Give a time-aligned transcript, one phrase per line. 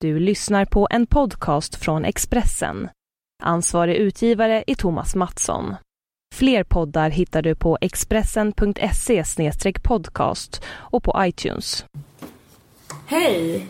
[0.00, 2.88] Du lyssnar på en podcast från Expressen.
[3.42, 5.74] Ansvarig utgivare är Thomas Mattsson.
[6.34, 9.22] Fler poddar hittar du på expressen.se
[9.82, 11.84] podcast och på iTunes.
[13.06, 13.66] Hej!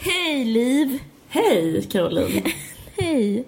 [0.00, 0.98] Hej Liv!
[1.28, 2.44] Hej Caroline!
[2.98, 3.44] Hej!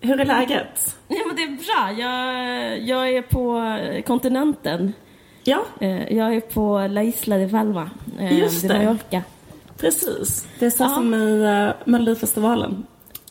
[0.00, 0.96] Hur är läget?
[1.08, 2.02] Ja men det är bra.
[2.04, 3.62] Jag, jag är på
[4.06, 4.92] kontinenten.
[5.44, 7.90] Ja, Eh, Jag är på La Isla de Palma.
[8.18, 8.78] eh, Just de det.
[8.84, 9.22] Mallorca.
[9.80, 10.46] Precis.
[10.58, 10.88] Det är så Ja.
[10.88, 12.86] som i uh, Melodifestivalen.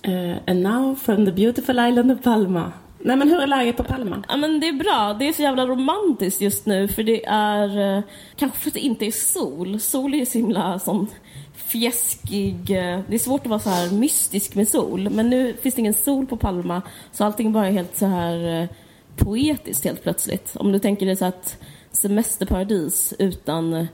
[0.08, 2.72] Uh, and now from the beautiful island of Palma.
[3.02, 4.23] Nej men hur är läget på Palma?
[4.27, 5.16] Ja men det är bra.
[5.20, 8.03] Det är så jävla romantiskt just nu för det är eh,
[8.35, 9.80] kanske för att det inte är sol.
[9.80, 11.08] Sol är ju så himla sån
[11.55, 12.66] fjäskig.
[13.08, 15.09] Det är svårt att vara så här mystisk med sol.
[15.09, 18.67] Men nu finns det ingen sol på Palma så allting bara är helt så här
[19.16, 20.55] poetiskt helt plötsligt.
[20.55, 21.58] Om du tänker dig så att
[21.91, 23.88] semesterparadis utan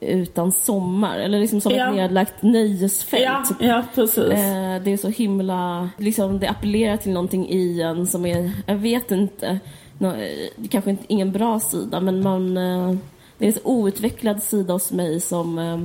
[0.00, 1.88] utan sommar, eller liksom som Ja.
[1.88, 3.22] ett nedlagt nöjesfält.
[3.24, 4.18] Ja, ja precis.
[4.18, 8.76] Eh, det är så himla, liksom det appellerar till någonting i en som är, jag
[8.76, 9.58] vet inte,
[9.98, 12.94] nå, eh, kanske inte ingen bra sida men man, eh,
[13.38, 15.80] det är en så outvecklad sida hos mig som, eh,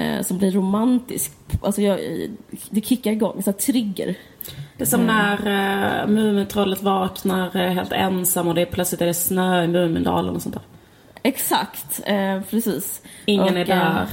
[0.00, 1.32] eh, som blir romantisk.
[1.62, 2.30] Alltså jag, eh,
[2.70, 4.14] det kickar igång, så trigger.
[4.76, 9.14] Det är som när uh, Mumintrollet vaknar helt ensam och det är plötsligt är det
[9.14, 10.62] snö i Mumindalen och sånt där.
[11.28, 13.02] Exakt, eh, precis.
[13.26, 14.00] Ingen Och, är där.
[14.02, 14.08] eh,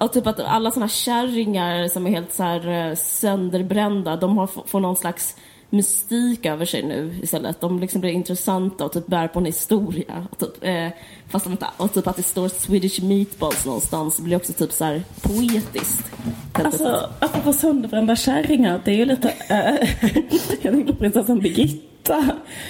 [0.00, 4.50] Ja, typ att alla såna kärringar som är helt så här eh, sönderbrända, de har,
[4.66, 5.36] får någon slags
[5.70, 7.60] mystik över sig nu istället.
[7.60, 10.26] De liksom blir intressanta och typ bär på en historia.
[10.30, 10.88] Och typ, eh,
[11.28, 14.84] fast de inte, och typ att det står Swedish meatballs någonstans blir också typ så
[14.84, 16.06] här poetiskt.
[16.52, 19.28] Alltså, apropå sönderbrända kärringar, det är ju lite...
[19.48, 19.88] eh,
[20.62, 21.84] jag tänkte på prinsessan Birgitta.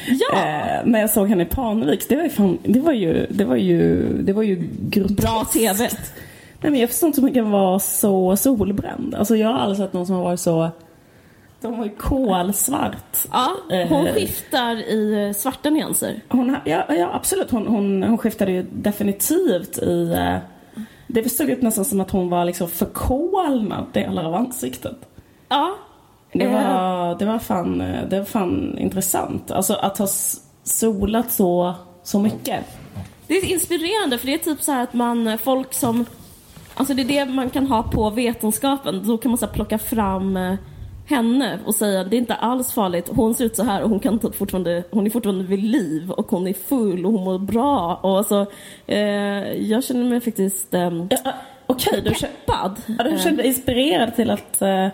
[0.08, 0.38] Ja.
[0.38, 3.44] Eh, när jag såg henne i Parneviks, det var ju fan, det var ju, det
[3.44, 5.22] var ju, det var ju groteskt.
[5.22, 5.88] Bra TV.
[6.60, 9.14] Nej men jag förstår inte hur man kan vara så solbränd.
[9.14, 10.70] Alltså jag har aldrig sett någon som har varit så...
[11.60, 13.18] De var ju kolsvart.
[13.32, 13.52] Ja,
[13.88, 14.12] hon Eh.
[14.14, 16.20] skiftar i svarta nyanser.
[16.28, 20.12] Hon, ja, ja absolut, hon, hon, hon skiftade ju definitivt i...
[20.18, 20.36] Eh,
[21.06, 24.96] det såg ut nästan som att hon var liksom förkolnad delar av ansiktet.
[25.48, 25.74] Ja.
[26.32, 27.78] Det var, det var, fan,
[28.10, 29.50] det var fan intressant.
[29.50, 30.06] Alltså att ha
[30.64, 32.64] solat så, så mycket.
[33.26, 36.04] Det är inspirerande för det är typ så här att man, folk som,
[36.74, 39.02] alltså det är det man kan ha på vetenskapen.
[39.06, 40.54] Då kan man så plocka fram eh,
[41.06, 43.08] henne och säga det är inte alls farligt.
[43.10, 46.10] Hon ser ut så här och hon kan typ fortfarande, hon är fortfarande vid liv
[46.10, 48.00] och hon är full och hon mår bra.
[48.02, 48.46] Och alltså,
[48.86, 48.98] eh,
[49.52, 51.30] jag känner mig faktiskt eh, Ja, eh,
[51.66, 52.76] Okej, du, känner, peppad.
[52.98, 54.62] ja, du kände dig inspirerad till att...
[54.62, 54.88] eh,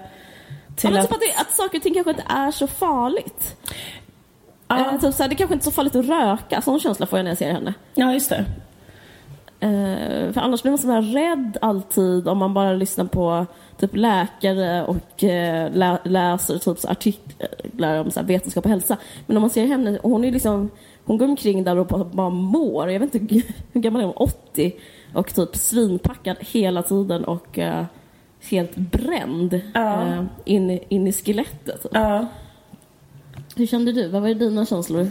[0.76, 3.56] Till att typ att, det, att saker och ting kanske inte är så farligt.
[4.68, 6.62] ja, Eh, typ så här, det kanske inte är så farligt att röka.
[6.62, 7.74] Sån känsla får jag när jag ser henne.
[7.94, 8.44] ja, just det.
[9.60, 13.46] Eh, för annars blir man så här rädd alltid om man bara lyssnar på
[13.78, 15.22] typ läkare och
[15.72, 18.96] lä läser typ så artiklar om så vetenskap och hälsa.
[19.26, 20.70] Men om man ser henne, hon är liksom,
[21.04, 22.90] hon går omkring där och bara, mår.
[22.90, 23.42] Jag vet inte
[23.72, 24.16] hur gammal är hon?
[24.16, 24.72] 80?
[25.14, 27.84] Och typ svinpackad hela tiden och eh,
[28.50, 30.02] helt bränd Ja.
[30.02, 31.86] eh, in, i- in i skelettet.
[31.92, 32.26] Ja.
[33.56, 34.08] Hur kände du?
[34.08, 35.08] Vad var dina känslor?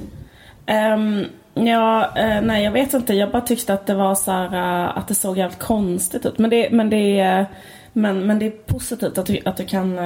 [0.65, 3.13] Ehm, ja, eh, nej jag vet inte.
[3.13, 6.37] Jag bara tyckte att det var så här, eh, att det såg jävligt konstigt ut.
[6.39, 7.45] Men det, men det, är,
[7.93, 9.99] men, men det är positivt att du, att du kan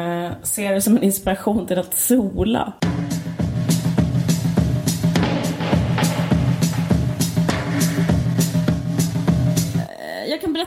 [0.44, 2.74] se det som en inspiration till att sola.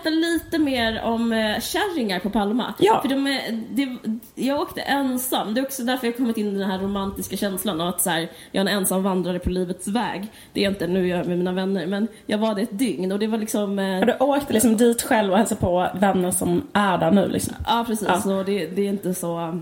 [0.03, 2.75] Berätta lite mer om eh, kärringar på Palma.
[2.79, 3.01] Ja.
[3.03, 3.41] För de är,
[3.71, 3.97] det,
[4.35, 5.55] jag åkte ensam.
[5.55, 8.11] Det är också därför jag kommit in i den här romantiska känslan av att så
[8.11, 8.21] här,
[8.53, 10.27] jag är en ensam vandrare på livets väg.
[10.53, 13.13] Det är inte nu jag är med mina vänner, men jag var det ett dygn
[13.13, 13.79] och det var liksom...
[13.79, 17.29] Eh, Och du åkte liksom dit själv och hälsade på vänner som är där nu
[17.29, 17.55] liksom.
[17.67, 18.09] Ja, precis.
[18.09, 18.21] Ja.
[18.21, 19.61] Så det, det är inte så,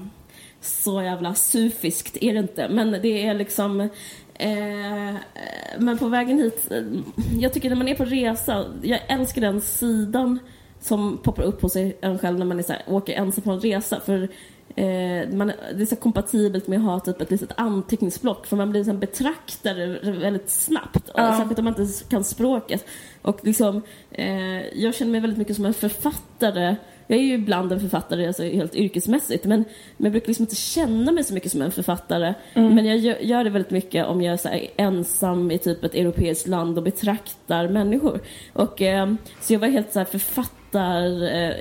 [0.61, 2.69] så jävla sufiskt, är det inte.
[2.69, 3.89] Men det är liksom...
[4.39, 5.17] Eh,
[5.79, 6.83] men på vägen hit, eh,
[7.39, 10.39] jag tycker när man är på resa, jag älskar den sidan
[10.81, 13.61] som poppar upp hos en själv när man är så här, åker ensam på en
[13.61, 14.01] resa.
[14.01, 14.29] För
[14.77, 18.71] eh, man, det är så kompatibelt med att ha typ ett litet anteckningsblock för man
[18.71, 21.11] blir så här betraktare väldigt snabbt.
[21.15, 21.37] Ja.
[21.37, 22.87] Särskilt om man inte kan språket.
[23.23, 26.77] Och liksom, eh, jag känner mig väldigt mycket som en författare.
[27.11, 29.65] Jag är ju ibland en författare, alltså helt yrkesmässigt, men,
[29.97, 32.35] men jag brukar liksom inte känna mig så mycket som en författare.
[32.55, 36.47] Men jag gör, gör det väldigt mycket om jag är ensam i typ ett europeiskt
[36.47, 38.21] land och betraktar människor.
[38.53, 41.55] Och, eh, så jag var helt så här författar, eh,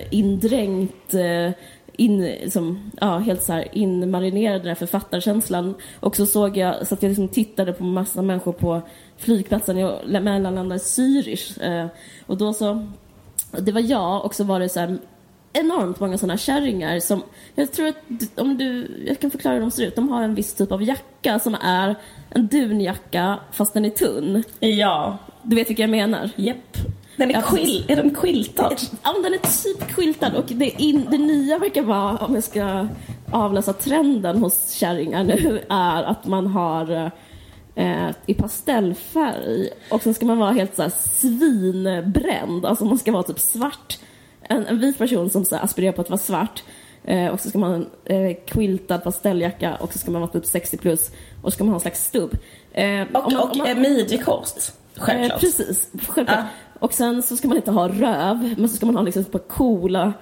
[1.14, 1.54] eh,
[1.98, 5.76] in, som, ja, helt så här inmarinerad den här författarkänslan.
[6.00, 8.82] Och så såg jag, så att jag liksom tittade på massa människor på
[9.18, 11.64] flygplatsen, jag mellanlandade i Zürich.
[11.64, 11.88] Eh,
[12.26, 12.88] och då så,
[13.60, 14.98] det var jag och så var det så här
[15.60, 17.24] enormt många sådana kärringar som,
[17.56, 17.96] jag tror att
[18.36, 19.96] om du, jag kan förklara hur de ser ut.
[19.96, 21.96] De har en viss typ av jacka som är
[22.30, 24.44] en dunjacka fast den är tunn.
[24.60, 26.30] Ja, Du vet vilka jag menar?
[26.36, 26.78] japp.
[27.16, 27.86] Den är, precis.
[27.88, 28.76] är den quiltad?
[29.04, 32.88] Ja, den är typ skyltad och det, in, det nya verkar vara, om jag ska
[33.32, 37.12] avläsa trenden hos kärringar nu, är att man har
[37.76, 43.12] eh, i pastellfärg och sen ska man vara helt så här svinbränd, alltså man ska
[43.12, 43.98] vara typ svart.
[44.48, 46.64] En, en vit person som så aspirerar på att vara svart
[47.04, 50.32] eh, och så ska man ha en eh, quiltad pastelljacka och så ska man vara
[50.32, 51.12] typ 60 plus
[51.42, 52.38] och så ska man ha en slags stubb.
[52.74, 54.50] Eh, Och, om man- och om man- eh, midjekort.
[54.96, 55.32] Självklart.
[55.32, 56.40] Eh, precis, självklart.
[56.40, 56.48] Ja.
[56.80, 59.32] Och sen så ska man inte ha röv, men så ska man ha liksom ett
[59.32, 60.14] par coola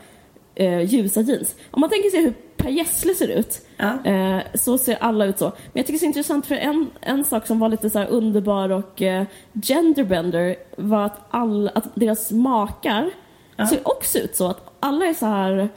[0.56, 1.56] eh, ljusa jeans.
[1.72, 3.98] Om man tänker sig hur Per Gessle ser ut, Ja.
[4.54, 5.46] så ser alla ut så.
[5.46, 8.04] Men jag tycker det är så intressant för en, en sak som var lite så
[8.04, 9.02] underbar och
[9.76, 13.10] genderbender var att, all, att deras makar
[13.56, 13.68] Ja.
[13.68, 14.48] ser också ut så.
[14.48, 15.70] Att alla är så här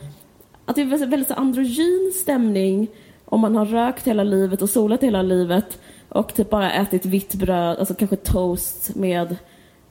[0.65, 2.89] att det är väldigt, så androgyn stämning
[3.25, 5.79] om man har rökt hela livet och solat hela livet
[6.09, 9.37] och typ bara ätit vitt bröd, alltså kanske toast med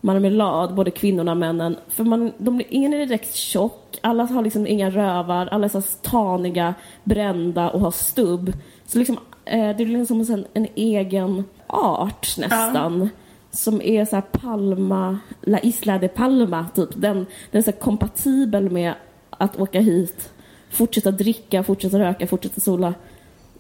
[0.02, 1.78] marmelad, både kvinnorna och männen.
[1.88, 5.82] För man, de, ingen är direkt tjock, alla har liksom inga rövar, alla är så
[5.82, 6.74] taniga,
[7.04, 8.54] brända och har stubb.
[8.86, 13.10] Så liksom, eh, det är liksom en, en egen art nästan.
[13.58, 16.90] Som är så här Palma, La Isla de Palma, typ.
[16.96, 18.94] Den, den är så kompatibel med
[19.30, 20.30] att åka hit,
[20.70, 22.94] fortsätta dricka, fortsätta röka, fortsätta sola.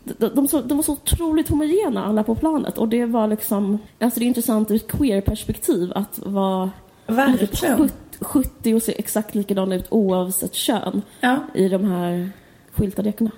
[0.04, 4.20] De, de, de var så otroligt homogena alla på planet och det var liksom, alltså
[4.20, 6.72] det är intressant ur ett queer-perspektiv att vara
[7.08, 7.78] Verkligen.
[7.78, 11.40] 70, 70 och se exakt likadan ut oavsett kön Ja.
[11.54, 12.30] i de här
[12.72, 13.32] skyltade jackorna.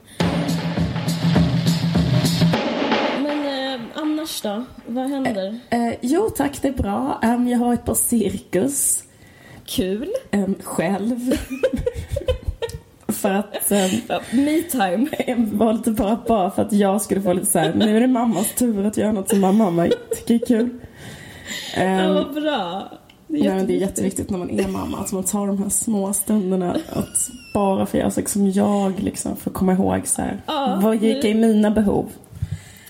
[4.29, 4.63] Annars då?
[4.93, 5.59] Vad händer?
[5.69, 7.19] Eh, jo tack, det är bra.
[7.21, 9.03] Em, jag har varit på cirkus
[9.65, 10.09] Kul.
[10.31, 11.19] em, själv.
[13.07, 15.07] för att um, Me-time.
[15.51, 18.07] var lite bara, bara för att jag skulle få lite så här, nu är det
[18.07, 19.89] mammas tur att göra något som mamma
[20.25, 20.69] tycker är kul.
[21.75, 22.91] Ja, Em, vad bra.
[23.27, 24.29] Det är Ja, men det är jätteviktigt.
[24.29, 28.11] när man är mamma att man tar de här små stunderna att bara få göra
[28.11, 30.41] saker som jag liksom får komma ihåg så här.
[30.47, 32.05] Ja, vad gick är mina behov?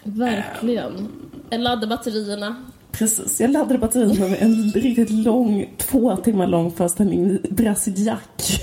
[0.03, 0.93] Verkligen.
[0.93, 2.55] Jag laddar batterierna.
[2.91, 8.61] Precis, jag laddade batterierna med en riktigt lång, två timmar lång föreställning i Brasiliack.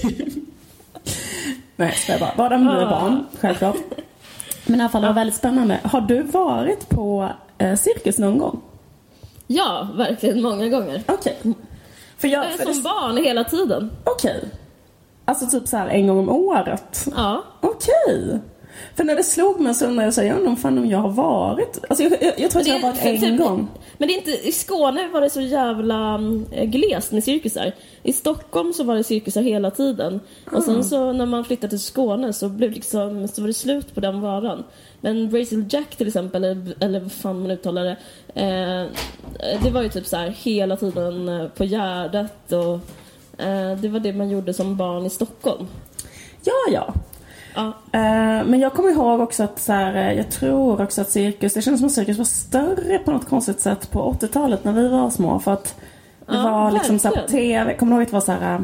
[1.77, 2.33] Nej, så jag bara.
[2.37, 2.91] Bara med Ah.
[2.91, 3.77] barn, självklart.
[4.67, 5.81] Men i alla fall, det var väldigt spännande.
[5.85, 7.29] Har du varit på
[7.59, 8.61] eh, cirkus någon gång?
[9.47, 11.03] Ja, verkligen många gånger.
[11.09, 11.37] Okej.
[12.19, 13.91] För jag, Jag är för som det, barn hela tiden.
[14.05, 14.45] okej.
[15.25, 17.07] Alltså typ så här en gång om året?
[17.17, 17.45] Ja.
[17.61, 18.39] Okej.
[18.97, 20.87] För när det slog mig så undrade jag så här, jag undrar om fan om
[20.87, 21.79] jag har varit.
[21.89, 23.69] Alltså jag, jag, jag tror att jag har varit en för- gång.
[23.99, 27.73] Men det är inte, i Skåne var det så jävla mm, glest med cirkusar.
[28.03, 30.21] I Stockholm så var det cirkusar hela tiden.
[30.47, 30.63] Och Ah.
[30.63, 34.01] sen så när man flyttade till Skåne så, blev liksom, så var det slut på
[34.01, 34.65] den varan.
[35.01, 37.97] Men Brazil Jack till exempel, eller, eller vad fan man uttalar det.
[38.35, 38.87] Eh,
[39.63, 42.75] det var ju typ så här hela tiden eh, på Gärdet och
[43.45, 45.67] eh, det var det man gjorde som barn i Stockholm.
[46.45, 46.95] Ja, ja.
[47.57, 47.67] Ja.
[47.93, 51.55] Eh, men jag kommer ihåg också att så här, eh, jag tror också att cirkus,
[51.55, 54.89] det känns som att cirkus var större på något konstigt sätt på 80-talet när vi
[54.89, 55.39] var små.
[55.39, 55.65] För att
[56.27, 57.29] det Ja, var liksom så här på.
[57.29, 58.61] TV, kommer du ihåg att det var så här eh,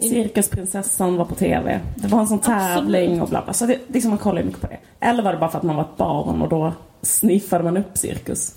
[0.00, 1.80] Cirkusprinsessan var på TV.
[1.94, 3.22] Det var en sån tävling Absolut.
[3.22, 3.52] och bla bla.
[3.52, 4.78] Så det, liksom man kollade ju mycket på det.
[5.00, 7.98] Eller var det bara för att man var ett barn och då sniffade man upp
[7.98, 8.54] cirkus?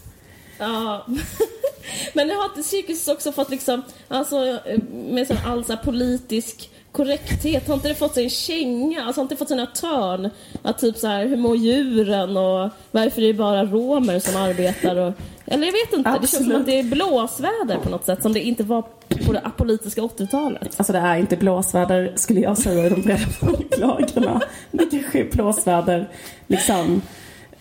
[0.60, 1.06] Ja.
[2.14, 4.60] Men jag har cirkus också fått liksom, alltså
[4.94, 9.04] med all så politisk korrekthet, har inte det fått sig en känga?
[9.04, 10.30] Alltså har inte det fått sina törn?
[10.62, 14.96] Att typ så här, hur mår djuren och varför är det bara romer som arbetar
[14.96, 15.14] och
[15.48, 16.60] eller jag vet inte, det känns som Absolut.
[16.60, 18.82] att det är blåsväder på något sätt som det inte var
[19.26, 20.76] på det apolitiska 80-talet.
[20.78, 24.40] Alltså det är inte blåsväder skulle jag säga i de breda folklagren.
[24.72, 26.10] Det kanske är blåsväder
[26.48, 27.02] liksom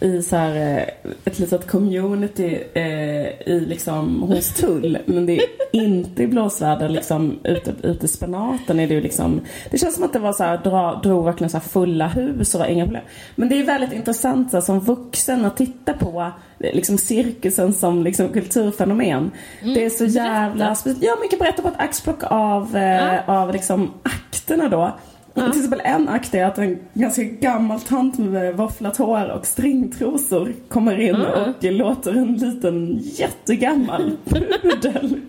[0.01, 4.99] i så här, eh, ett litet community eh, i liksom hos Tull.
[5.07, 9.41] Men det är inte i blåsväder liksom ute, ute i spenaten är det liksom.
[9.71, 12.61] Det känns som att det var så här, dra, drog verkligen så fulla hus och
[12.61, 13.05] var inga problem.
[13.37, 17.73] Men det är väldigt intressant så här, som vuxen att titta på eh, liksom cirkusen
[17.73, 19.31] som liksom kulturfenomen.
[19.61, 21.05] Det är så jävla speciellt.
[21.05, 24.93] Ja, mycket berätta på ett axplock av, eh, av liksom akterna då.
[25.35, 30.55] Till exempel en akt är att en ganska gammal tant med våfflat hår och stringtrosor
[30.69, 35.21] kommer in och låter en liten jättegammal pudel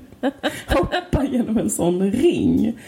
[0.68, 2.80] hoppa genom en sån ring.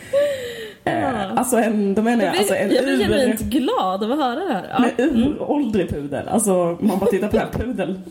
[0.83, 4.45] Eh, alltså en, då menar jag, alltså en jag blir genuint glad av att höra
[4.45, 4.67] det här.
[4.71, 4.79] Ja.
[4.79, 6.27] men uråldrig pudel.
[6.27, 8.03] Alltså man bara tittar på den här pudeln.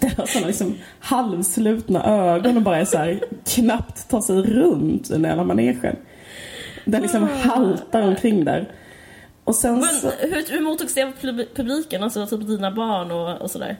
[0.00, 5.08] Den har såna liksom halvslutna ögon och bara är så här, knappt tar sig runt
[5.08, 5.96] den hela manegen.
[6.84, 8.72] Den liksom haltar omkring där.
[9.44, 12.02] Och sen Men så, hur, hur mottogs det av pub- publiken?
[12.02, 13.76] Alltså typ dina barn och, och sådär?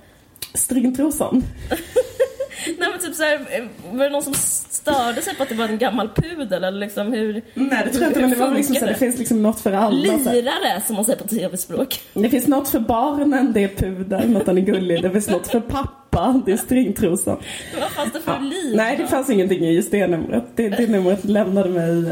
[0.54, 1.44] stringtrosan.
[2.78, 5.78] Nej men typ såhär, var det någon som störde sig på att det var en
[5.78, 7.42] gammal pudel eller liksom hur?
[7.54, 9.42] Nej det tror jag inte, men det var liksom så funkar här, det finns liksom
[9.42, 10.16] något för alla.
[10.16, 12.00] Lirare som man säger på tv-språk.
[12.14, 15.02] Det finns något för barnen, det är pudeln, något den är gullig.
[15.02, 16.01] Det finns något för pappa,
[16.46, 17.36] det är stringtrosan.
[17.80, 18.76] Vad fanns det för lir?
[18.76, 20.44] Nej, det fanns ingenting i just det numret.
[20.54, 22.10] Det, det numret lämnade mig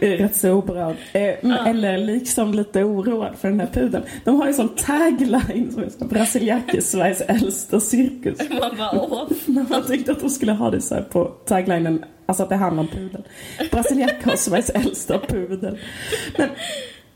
[0.00, 0.96] eh, rätt så oberörd.
[1.12, 4.04] Eh, Eller liksom lite oroad för den här pudeln.
[4.24, 8.38] De har ju sån tagline som är så Brasiliake, Sveriges äldsta cirkus.
[8.60, 9.28] Man bara åh.
[9.70, 12.88] Man tyckte att de skulle ha det så på taglinen, alltså att det handlar om
[12.88, 13.22] pudel.
[13.70, 15.78] Brasiliaka har Sveriges äldsta pudel.
[16.36, 16.48] Men,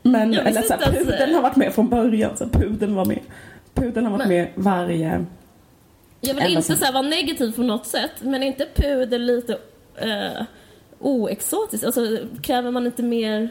[0.01, 1.05] men eller så här, det.
[1.05, 3.19] pudeln har varit med från början, så pudeln var med.
[3.73, 5.25] Pudeln har varit Men- med varje...
[6.25, 9.57] Jag vill inte så vara negativ på något sätt, men är inte pudel lite
[9.95, 10.43] eh,
[10.99, 11.85] oexotiskt?
[11.85, 13.49] Alltså kräver man inte mer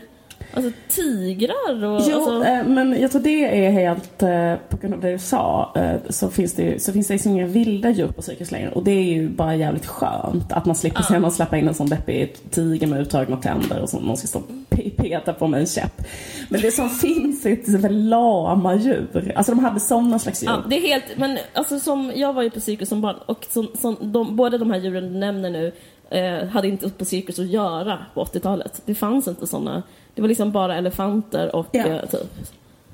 [0.55, 2.01] alltså, tigrar och...
[2.11, 5.19] Jo, alltså, eh, men jag tror det är helt, eh, på grund av det du
[5.19, 8.51] sa, eh, så finns det ju så finns det liksom inga vilda djur på cirkus
[8.51, 8.71] längre.
[8.71, 11.75] Och det är ju bara jävligt skönt att man slipper se någon släppa in en
[11.75, 15.47] sån deppig tiger med utdragna tänder och som någon ska stå och pe- peta på
[15.47, 16.03] med en käpp.
[16.49, 19.33] Men det som finns är till exempel lama djur.
[19.37, 20.51] Alltså de hade sådana slags djur.
[20.51, 23.47] Ja, det är helt, men alltså som, jag var ju på cirkus som barn och
[23.51, 25.73] som, som de, båda de här djuren du nämner nu
[26.11, 28.83] eh, hade inte på cirkus att göra på 80-talet.
[28.87, 29.83] Det fanns inte sådana.
[30.15, 31.87] Det var liksom bara elefanter och Ja.
[31.87, 32.21] eh, typ.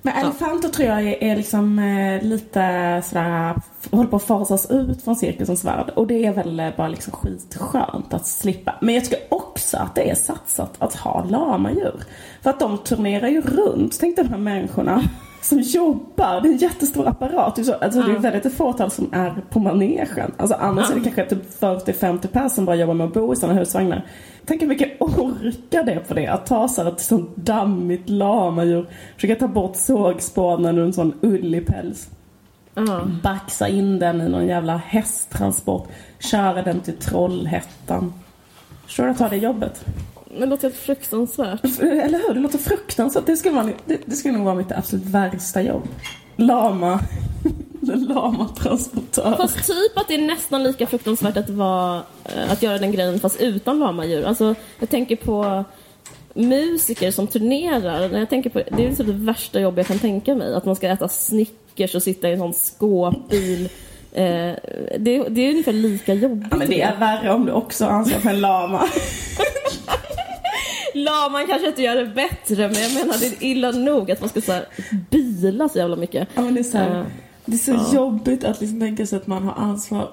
[0.03, 3.55] Men elefanter tror jag är, är liksom eh, lite sådär,
[3.91, 5.91] håller på att fasas ut från cirkusens värld.
[5.97, 8.75] Och det är väl eh, bara liksom skitskönt att slippa.
[8.81, 12.03] Men jag tycker också att det är satsat att ha lamadjur.
[12.43, 14.01] För att de turnerar ju runt.
[14.01, 15.03] Tänk de här människorna
[15.40, 16.40] som jobbar.
[16.40, 17.66] Det är en jättestor apparat.
[17.66, 20.33] Så, alltså, det är väldigt fåtal som är på manegen.
[20.37, 23.37] Alltså, annars är det kanske typ 40-50 personer som bara jobbar med att bo i
[23.37, 24.07] sådana husvagnar.
[24.45, 26.26] Tänk hur mycket orkar det på det?
[26.26, 31.66] Att ta sig ett sånt dammigt lamadjur, försöka ta bort sågspånen ur en sån ullig
[31.66, 32.09] päls.
[32.75, 33.00] Ja.
[33.23, 38.12] Baxa in den i någon jävla hästtransport, köra den till Trollhättan.
[38.87, 39.85] Förstår du att ha det jobbet?
[40.39, 41.61] Det låter helt fruktansvärt.
[41.81, 42.35] Eller hur?
[42.35, 43.27] Det låter fruktansvärt.
[43.27, 45.89] Det skulle, vara, det, det skulle nog vara mitt absolut värsta jobb.
[46.37, 47.01] Lama.
[47.81, 49.37] Lama transportör.
[49.37, 53.21] Fast typ att det är nästan lika fruktansvärt att, vara, eh, att göra den grejen
[53.21, 54.25] fast utan lamadjur.
[54.25, 55.65] Alltså, jag tänker på
[56.35, 58.09] musiker som turnerar.
[58.09, 60.55] När jag tänker på, det är typ det värsta jobb jag kan tänka mig.
[60.55, 63.69] Att man ska äta Snickers och sitta i en sån skåpbil.
[64.13, 64.53] Eh,
[64.99, 66.49] det, det är ungefär lika jobbigt.
[66.51, 68.89] Ja, men det är värre om du också ansvarar för en lama.
[70.95, 74.28] Laman kanske inte gör det bättre, men jag menar det är illa nog att man
[74.28, 74.64] ska så här,
[75.11, 76.28] bila så jävla mycket.
[76.35, 77.04] Ja, men det är så, här, Ja.
[77.45, 80.09] det är så jobbigt att liksom tänka sig att man har ansvar,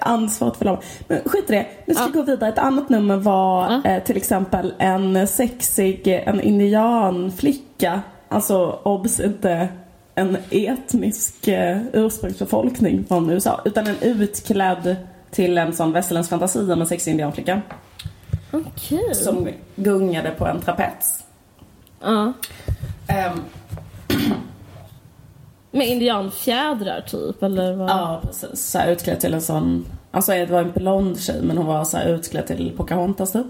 [0.00, 0.78] ansvaret för lama.
[1.08, 1.66] Men skit i det.
[1.86, 2.06] Nu ska Ja.
[2.06, 2.48] vi gå vidare.
[2.52, 3.90] Ett annat nummer var Ja.
[3.90, 8.00] eh, till exempel en sexig, en indianflicka.
[8.28, 9.68] Alltså obs inte
[10.14, 13.60] en etnisk eh, ursprungsbefolkning från USA.
[13.64, 14.96] Utan en utklädd
[15.30, 17.62] till en sån västerländsk fantasi om en sexig indianflicka.
[18.52, 19.14] Okej.
[19.14, 21.24] Som gungade på en trapets.
[22.00, 22.32] Ja.
[23.08, 23.40] Ehm,
[25.70, 27.90] Med indianfjädrar typ, eller vad?
[27.90, 28.70] Ja, precis.
[28.70, 29.86] Så här utklädd till en sån...
[30.10, 33.46] Alltså det var en blond tjej men hon var så här utklädd till Pocahontas typ.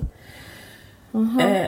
[1.13, 1.67] Eh,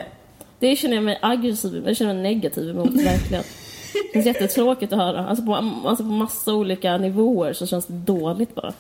[0.59, 3.45] Det känner jag mig aggressiv det känner jag mig negativ emot, verkligen.
[3.93, 5.27] Det känns jättetråkigt att höra.
[5.27, 5.55] Alltså på,
[5.89, 8.73] alltså på massa olika nivåer så känns det dåligt bara.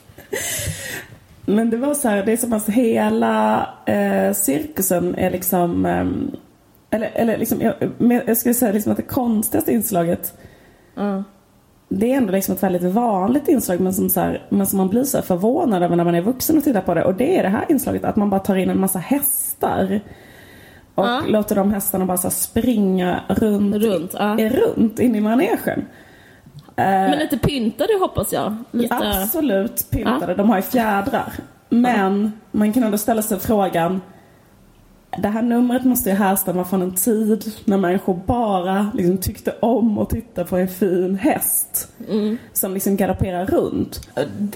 [1.48, 5.86] Men det var så här, det är som att hela eh, cirkusen är liksom...
[5.86, 6.30] ehm,
[6.90, 7.74] eller, eller liksom, jag,
[8.26, 10.34] jag skulle säga liksom att det konstigaste inslaget
[10.94, 11.24] Ja.
[11.88, 14.88] det är ändå liksom ett väldigt vanligt inslag men som, så här, men som man
[14.88, 17.04] blir så förvånad över när man är vuxen och tittar på det.
[17.04, 20.00] Och det är det här inslaget att man bara tar in en massa hästar.
[20.94, 21.22] Och Ja.
[21.26, 25.84] låter de hästarna bara så springa runt, Runt, eh, runt in i manegen.
[26.84, 28.56] Men lite pyntade hoppas jag.
[28.70, 28.94] Lite...
[28.94, 31.32] Absolut pyntade, de har ju fjädrar.
[31.68, 34.00] Men man kan ändå ställa sig frågan
[35.16, 39.98] det här numret måste ju härstamma från en tid när människor bara liksom tyckte om
[39.98, 41.88] att titta på en fin häst
[42.52, 44.08] som liksom galopperar runt.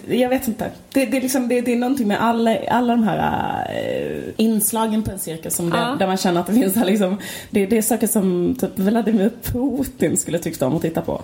[0.06, 0.70] Jag vet inte.
[0.92, 5.02] Det, det, är, liksom, det, det är någonting med alla, alla de här äh, inslagen
[5.02, 5.96] på en cirkus som det, Ja.
[5.98, 7.18] där man känner att det finns här liksom,
[7.50, 11.22] det, det är saker som typ Vladimir Putin skulle tyckt om att titta på.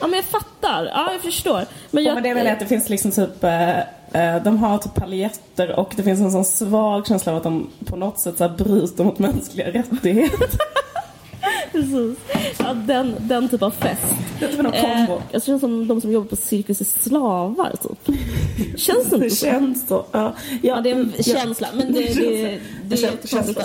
[0.00, 1.64] Ja men jag fattar, ja jag förstår.
[1.90, 2.14] Men Ja, jag...
[2.14, 3.78] men det är väl att det finns liksom typ, eh,
[4.12, 7.70] eh, de har typ paljetter och det finns en sån svag känsla av att de
[7.84, 10.48] på något sätt så här bryter mot mänskliga rättigheter.
[11.72, 12.18] Precis.
[12.58, 14.14] Ja, den, den typ av fest.
[14.38, 15.12] Det är typ en kombo.
[15.12, 18.16] Eh, jag känns som de som jobbar på cirkus är slavar, typ.
[18.80, 19.46] Känns det inte Det så?
[19.46, 20.04] känns så.
[20.12, 21.22] Ja, Ja, det är en ja.
[21.22, 21.68] känsla.
[21.74, 22.96] Men det, det, det,
[23.46, 23.64] Det.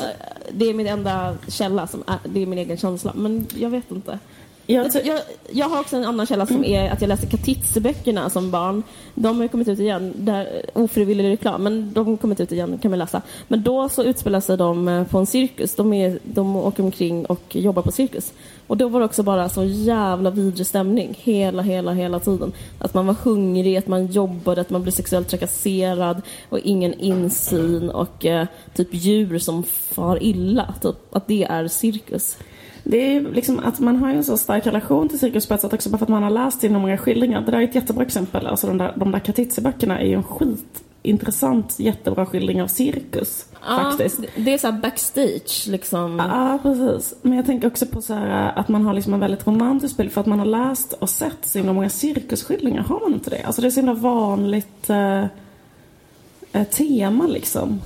[0.51, 1.87] Det är min enda källa.
[1.87, 3.13] Som är, det är min egen känsla.
[3.15, 4.19] Men jag vet inte.
[4.65, 5.19] Jag Jag,
[5.51, 8.83] jag, har också en annan källa som är att jag läste Katitze-böckerna som barn.
[9.15, 12.91] De har kommit ut igen, där, ofrivillig reklam, men de har kommit ut igen, kan
[12.91, 13.21] man läsa.
[13.47, 15.75] Men då så utspelar sig de eh, på en cirkus.
[15.75, 18.33] De, är, de åker omkring och jobbar på cirkus.
[18.67, 22.51] Och då var det också bara så jävla vidrig stämning hela, hela, hela tiden.
[22.79, 27.89] Att man var hungrig, att man jobbade, att man blev sexuellt trakasserad och ingen insyn
[27.89, 30.73] och eh, typ djur som far illa.
[30.81, 31.15] Typ.
[31.15, 32.37] Att det är cirkus.
[32.83, 35.73] Det är liksom att man har en så stark relation till cirkus på ett sätt
[35.73, 37.41] också bara för att man har läst inom många skildringar.
[37.41, 38.47] Det där är ett jättebra exempel.
[38.47, 43.45] Alltså de där, de där Katitze-böckerna är ju en skitintressant, jättebra skildring av cirkus.
[43.67, 44.19] Faktiskt.
[44.19, 46.19] Ja, det- det är så här backstage liksom.
[46.19, 47.13] Ja, precis.
[47.21, 50.11] Men jag tänker också på så här att man har liksom en väldigt romantisk bild
[50.11, 52.81] för att man har läst och sett så himla många cirkusskildringar.
[52.83, 53.43] Har man inte det?
[53.43, 57.81] Alltså det är så himla vanligt eh, tema liksom.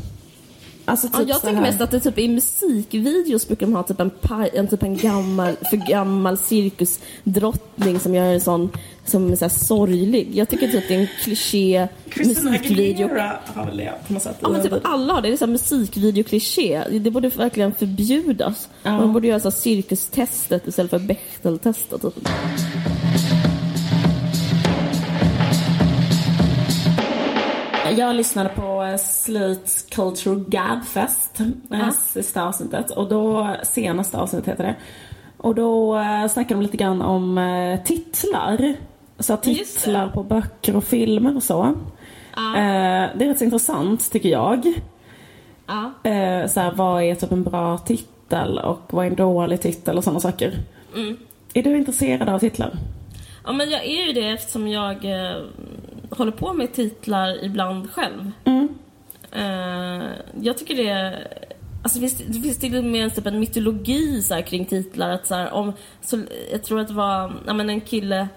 [0.85, 3.83] Alltså Ja, typ jag så tänker mest att det typ i musikvideos brukar de ha
[3.83, 8.69] typ en, paj, en, typ en gammal, för gammal cirkusdrottning som gör en sån
[9.05, 10.29] som är så här sorglig.
[10.33, 13.05] Jag tycker typ det är en kliché Christina musikvideo.
[13.05, 14.37] Aguilera har väl det på något sätt.
[14.39, 16.83] Ja men typ alla har det, det är musikvideokliché.
[16.99, 18.69] Det borde verkligen förbjudas.
[18.83, 18.97] Ja.
[18.97, 22.01] Man borde göra så här cirkustestet istället för Bechteltestet.
[22.01, 22.29] Typ.
[27.97, 31.91] Jag lyssnade på eh, Slits Culture Gabfest, eh, Ja.
[31.91, 32.91] sista avsnittet.
[32.91, 34.75] Och då, senaste avsnittet heter det.
[35.37, 38.75] Och då eh, snackade de lite grann om titlar.
[39.19, 41.75] Så titlar på böcker och filmer och så.
[42.35, 42.53] Ja.
[43.15, 44.73] Det är rätt så intressant tycker jag.
[45.67, 45.91] Ja.
[46.47, 50.03] Så här, vad är typ en bra titel och vad är en dålig titel och
[50.03, 50.53] sådana saker.
[50.95, 51.17] Mm.
[51.53, 52.71] Är du intresserad av titlar?
[53.45, 55.05] ja men jag är ju det eftersom jag
[56.09, 58.31] håller på med titlar ibland själv.
[58.45, 58.67] Mm.
[59.31, 60.09] Eh,
[60.41, 61.27] jag tycker det...
[61.83, 64.65] Alltså det finns, det finns till och med en, typ en mytologi så här, kring
[64.65, 65.09] titlar.
[65.09, 66.19] Att, så här, om, så,
[66.51, 68.27] jag tror att det var ja, men en kille...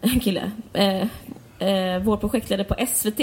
[0.00, 0.50] En kille.
[0.72, 1.06] Eh,
[1.58, 3.20] eh, vår projektledare på SVT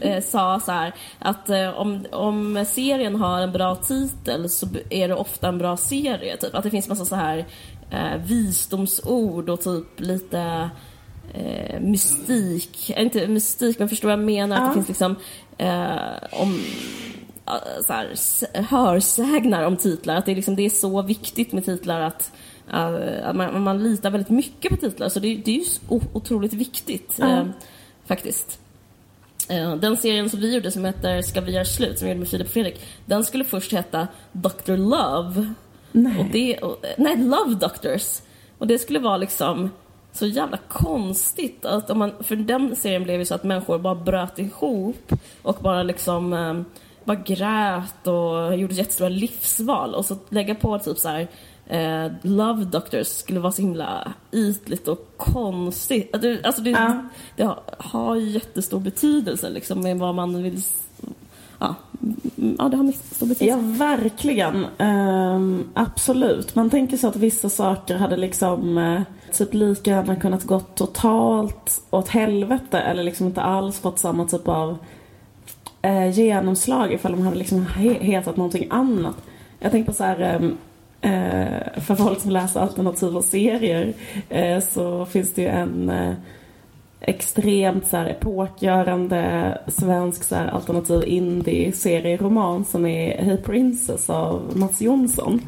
[0.00, 5.08] eh, sa så här att eh, om, om serien har en bra titel så är
[5.08, 6.36] det ofta en bra serie.
[6.36, 6.54] Typ.
[6.54, 7.46] Att det finns massa så här
[7.90, 10.70] eh, visdomsord och typ lite
[11.34, 12.90] eh, mystik.
[12.90, 14.56] Eh, Inte mystik, men förstår vad jag menar?
[14.56, 14.68] Att Ja.
[14.68, 15.16] det finns liksom
[15.58, 16.60] eh, om
[17.46, 18.14] eh, så här,
[18.62, 20.16] hörsägnar om titlar.
[20.16, 22.32] Att det är, liksom, det är så viktigt med titlar att,
[22.72, 25.08] eh, att man, man litar väldigt mycket på titlar.
[25.08, 25.64] Så det, det är ju
[26.12, 27.30] otroligt viktigt Ja.
[27.30, 27.44] eh,
[28.06, 28.58] faktiskt.
[29.48, 32.18] Eh, Den serien som vi gjorde som heter Ska vi göra slut, som vi gjorde
[32.20, 34.76] med Filip och Fredrik, den skulle först heta Dr.
[34.76, 35.52] Love.
[35.92, 36.18] Nej.
[36.18, 38.20] Och det, och, nej, Love Doctors.
[38.58, 39.70] Och det skulle vara liksom
[40.16, 41.64] så jävla konstigt.
[41.64, 45.56] Att om man, för den serien blev ju så att människor bara bröt ihop och
[45.60, 46.54] bara liksom eh,
[47.04, 49.94] bara grät och gjorde jättestora livsval.
[49.94, 51.28] Och så lägga på typ så här
[51.66, 56.14] eh, Love Doctors skulle vara så himla ytligt och konstigt.
[56.44, 57.02] Alltså det, Ja.
[57.36, 60.62] det har, har jättestor betydelse liksom med vad man vill...
[61.58, 63.44] Ja, mm, ja det har stor betydelse.
[63.44, 64.66] Ja, verkligen.
[64.78, 66.54] Ehm, absolut.
[66.54, 69.00] Man tänker så att vissa saker hade liksom eh,
[69.32, 74.48] typ lika gärna kunnat gått totalt åt helvete eller liksom inte alls fått samma typ
[74.48, 74.78] av
[75.82, 79.16] eh, genomslag ifall de hade liksom he- hetat någonting annat.
[79.58, 80.56] Jag tänker på så här ehm,
[81.00, 83.92] eh, för folk som läser alternativa serier
[84.28, 86.12] eh, så finns det ju en eh,
[87.00, 94.80] extremt så här, epokgörande svensk så här, alternativ indie-serieroman som är Hey Princess av Mats
[94.80, 95.40] Jonsson.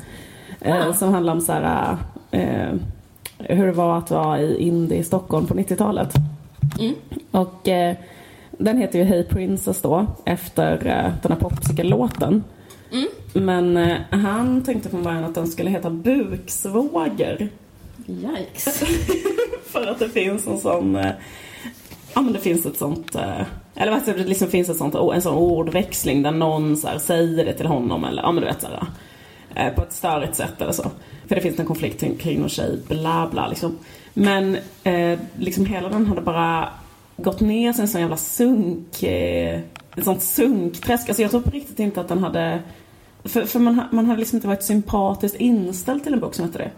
[0.61, 0.93] Eh, Ah.
[0.93, 1.97] som handlar om så här,
[3.39, 6.13] hur det var att vara i indie i Stockholm på 90-talet.
[6.81, 6.95] Mm.
[7.31, 7.97] Och eh,
[8.51, 12.45] den heter ju Hey Princess då, efter eh, den här popsicle-låten.
[12.93, 13.09] Mm.
[13.47, 17.49] Men eh, han tänkte från början att den skulle heta Buksvåger.
[18.09, 18.83] Yikes.
[19.67, 20.97] För att det finns en sån...
[20.97, 21.11] eh,
[22.15, 23.15] Ja men det finns ett sånt...
[23.15, 23.41] eh,
[23.75, 27.45] Eller vad det, liksom finns ett sånt, en sån ordväxling där någon så här, säger
[27.45, 28.87] det till honom eller ja men du vet såhär.
[29.59, 30.91] Eh, på ett störigt sätt eller så.
[31.27, 33.79] För det finns en konflikt kring- någon tjej, bla bla liksom.
[34.15, 36.69] Men eh, liksom hela den hade bara
[37.17, 39.03] gått ner sig en sån jävla sunk...
[39.03, 39.61] Eh,
[39.97, 41.09] ett sånt sunkträsk.
[41.09, 42.63] Alltså jag tror på riktigt inte att den hade...
[43.25, 46.59] För, för man, man hade liksom inte varit sympatiskt inställd till en bok som hette
[46.59, 46.71] det.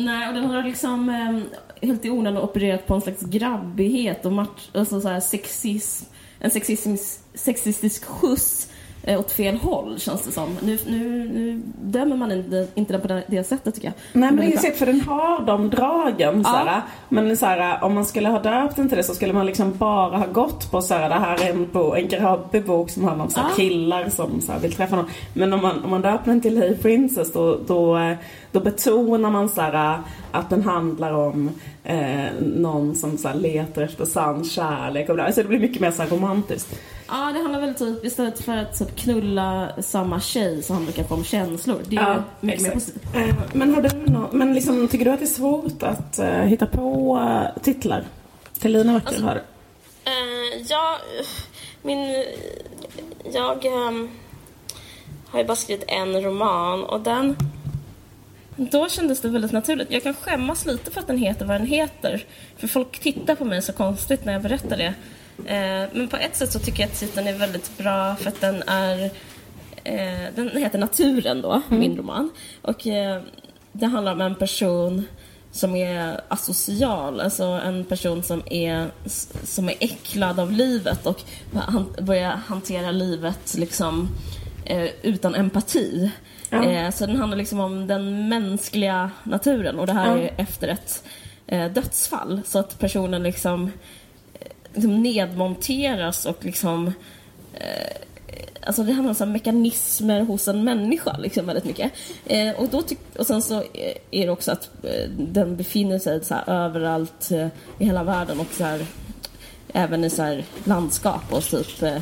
[0.00, 4.32] Nej, och den har liksom eh, helt i onödan opererat på en slags grabbighet och
[4.32, 6.04] match, alltså så här sexism,
[6.38, 8.68] en sexistisk, sexistisk skjuts
[9.06, 10.56] åt fel håll känns det som.
[10.62, 13.94] Nu, nu, nu dömer man inte, inte den på det, det sättet tycker jag.
[14.20, 16.42] Nej men det är säkert för den har de dragen.
[16.44, 16.50] Ja.
[16.50, 16.82] Såhär.
[17.08, 20.16] Men såhär, om man skulle ha döpt den till det så skulle man liksom bara
[20.16, 23.48] ha gått på såhär, det här är en, bo, en grabbig-bok som handlar om såhär,
[23.48, 23.54] Ja.
[23.56, 25.10] killar som såhär, vill träffa någon.
[25.34, 28.16] Men om man, om man döper den till Hey Princess då, då, eh,
[28.52, 29.98] då betonar man såhär,
[30.30, 31.50] att den handlar om
[31.84, 35.32] eh, någon som såhär, letar efter sann kärlek och bla.
[35.32, 36.74] Så det blir mycket mer såhär, romantiskt.
[37.08, 40.96] Ja, det handlar väl typ, istället för att typ, knulla samma tjej så handlar det
[40.96, 41.80] kanske om känslor.
[41.88, 43.02] Det är Ja, ju mycket mer positivt.
[43.16, 46.28] Eh, Men, har du nå- men liksom, tycker du att det är svårt att eh,
[46.28, 48.04] hitta på eh, titlar?
[48.58, 49.40] Till Lina Wacker Alltså- har du.
[50.10, 50.98] Eh, ja,
[51.82, 52.24] min...
[53.32, 54.08] Jag ehm,
[55.26, 57.36] har ju bara skrivit en roman och den...
[58.56, 59.90] Då kändes det väldigt naturligt.
[59.90, 62.24] Jag kan skämmas lite för att den heter vad den heter.
[62.56, 64.94] För folk tittar på mig så konstigt när jag berättar det.
[65.46, 68.40] Eh, men på ett sätt så tycker jag att titeln är väldigt bra för att
[68.40, 69.10] den är...
[69.84, 72.30] Eh, den heter Naturen då, min roman.
[72.62, 73.22] Och eh,
[73.72, 75.04] det handlar om en person
[75.52, 78.90] som är asocial, alltså en person som är,
[79.44, 81.22] som är äcklad av livet och
[81.54, 84.08] han börjar hantera livet liksom
[84.64, 86.10] eh, utan empati.
[86.50, 86.64] Ja.
[86.64, 90.22] Eh, så den handlar liksom om den mänskliga naturen och det här Ja.
[90.22, 91.04] är efter ett
[91.46, 92.40] eh, dödsfall.
[92.44, 93.70] Så att personen liksom,
[94.74, 96.86] liksom nedmonteras och liksom
[97.54, 97.96] eh,
[98.62, 101.92] Alltså det handlar om så mekanismer hos en människa liksom väldigt mycket.
[102.26, 105.98] Eh, och, då tyck- och sen så eh, är det också att eh, den befinner
[105.98, 107.46] sig så här överallt eh,
[107.78, 108.86] i hela världen och så här,
[109.72, 111.98] även i så här landskap och typ eh,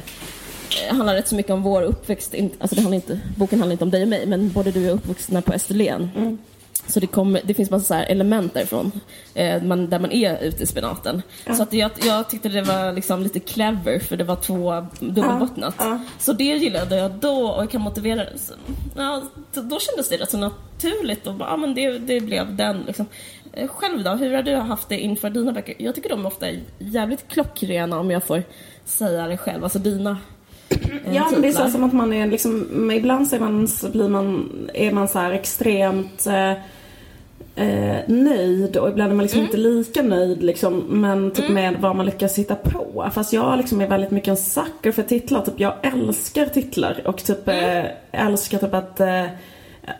[0.89, 2.35] det handlar rätt så mycket om vår uppväxt.
[2.59, 4.87] Alltså det handlar inte, boken handlar inte om dig och mig, men både du och
[4.87, 6.11] jag är uppvuxna på Österlen.
[6.17, 6.39] Mm.
[6.89, 8.93] Så det, kommer, det finns massa element därifrån,
[9.35, 11.23] eh, man, där man är ute i spenaten.
[11.57, 15.75] Så att jag, jag tyckte det var liksom lite clever, för det var två dubbelbottnat.
[15.79, 16.01] Ja, ja.
[16.19, 18.39] Så det gillade jag då och jag kan motivera det.
[18.39, 18.53] Så,
[18.97, 19.23] ja,
[19.53, 22.83] då, kändes det rätt så naturligt och bara, ja, men det, det blev den.
[22.87, 23.07] Liksom.
[23.53, 25.75] Eh, Själv då, hur har du haft det inför dina böcker?
[25.79, 28.43] Jag tycker de ofta är jävligt klockrena om jag får
[28.85, 29.65] säga det själv.
[29.65, 30.19] Alltså dina
[30.69, 33.69] eh, Ja, men det är så som att man är liksom, ibland så är man,
[33.69, 36.53] så blir man, är man så extremt eh,
[37.57, 41.97] eh, nöjd och ibland är man liksom inte lika nöjd liksom, men typ med vad
[41.97, 43.11] man lyckas hitta på.
[43.13, 45.43] Fast jag liksom är väldigt mycket en sucker för titlar.
[45.43, 49.25] Typ jag älskar titlar och typ eh, älskar typ att eh,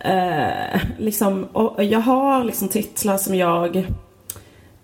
[0.01, 3.87] eh, liksom, och jag har liksom titlar som jag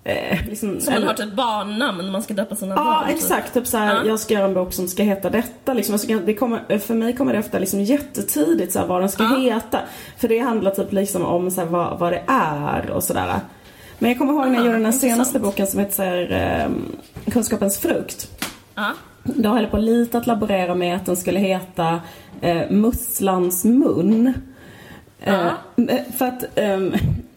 [0.05, 3.07] eh, liksom, Som man har typ barnnamn när man ska döpa sina Ja barn.
[3.09, 3.17] typ.
[3.17, 4.03] exakt, typ såhär, Ja.
[4.07, 5.93] jag ska göra en bok som ska heta detta liksom.
[5.95, 9.37] Alltså, det kommer, för mig kommer det ofta liksom jättetidigt såhär, vad den ska Ja.
[9.39, 9.79] heta.
[10.19, 13.35] För det handlar typ liksom om såhär, vad, vad det är och sådär.
[13.99, 16.33] Men jag kommer ihåg när jag gjorde den här senaste boken som heter såhär,
[17.27, 18.31] eh, Kunskapens frukt.
[18.75, 18.91] Ja.
[19.25, 22.01] Då höll jag på lite att laborera med att den skulle heta
[22.41, 24.35] eh, Musslans mun.
[25.21, 25.47] Eh,
[26.17, 26.95] för att, ehm,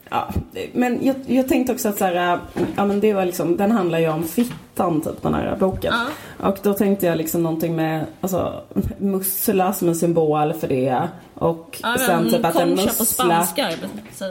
[0.10, 0.30] ja,
[0.74, 2.40] men jag, jag tänkte också att så här, äh,
[2.76, 5.94] ja men det var liksom, den handlar ju om fittan typ den här boken.
[6.40, 8.62] Och då tänkte jag liksom någonting med, alltså
[8.98, 11.08] mussla som en symbol för det.
[11.34, 13.70] Och Ja, sen typ att en mussla på spanska.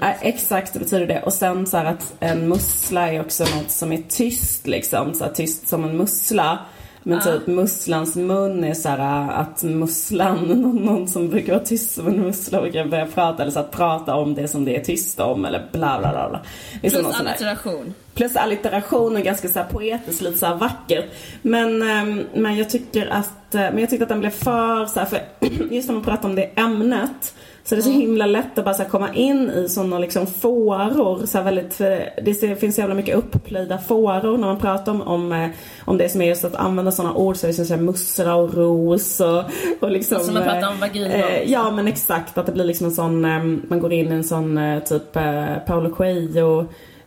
[0.01, 1.23] Ja, exakt, det betyder det.
[1.23, 5.15] Och sen så här att en mussla är också något som är tyst liksom.
[5.15, 6.59] Så här, tyst som en mussla.
[7.07, 11.95] Men typ musslans mun är så här att musslan, någon, någon som brukar vara tyst
[11.95, 13.43] som en mussla brukar börja prata.
[13.43, 15.45] Eller så att prata om det som det är tyst om.
[15.45, 16.29] Eller bla bla bla.
[16.29, 16.41] bla.
[16.81, 17.95] Plus allitteration.
[18.15, 21.05] Plus allitteration och ganska så här poetiskt, lite så vackert.
[21.43, 25.01] Men, ehm, men jag tycker att, eh, men jag tyckte att den blev för så
[25.01, 25.21] här, för
[25.71, 28.75] just när man pratar om det ämnet så det är så himla lätt att bara
[28.75, 31.27] så komma in i sådana liksom fåror.
[31.27, 35.33] Så väldigt, för det finns så jävla mycket upplöjda fåror när man pratar om, om,
[35.33, 35.49] eh,
[35.85, 37.35] om det som är just att använda sådana ord.
[37.45, 39.43] Är så mussra och ros och,
[39.81, 40.21] och liksom.
[40.21, 42.87] Som man pratar eh, om vagina och- eh, Ja men exakt, att det blir liksom
[42.87, 46.67] en sån, eh, man går in i en sån eh, typ eh, Paolo Coelho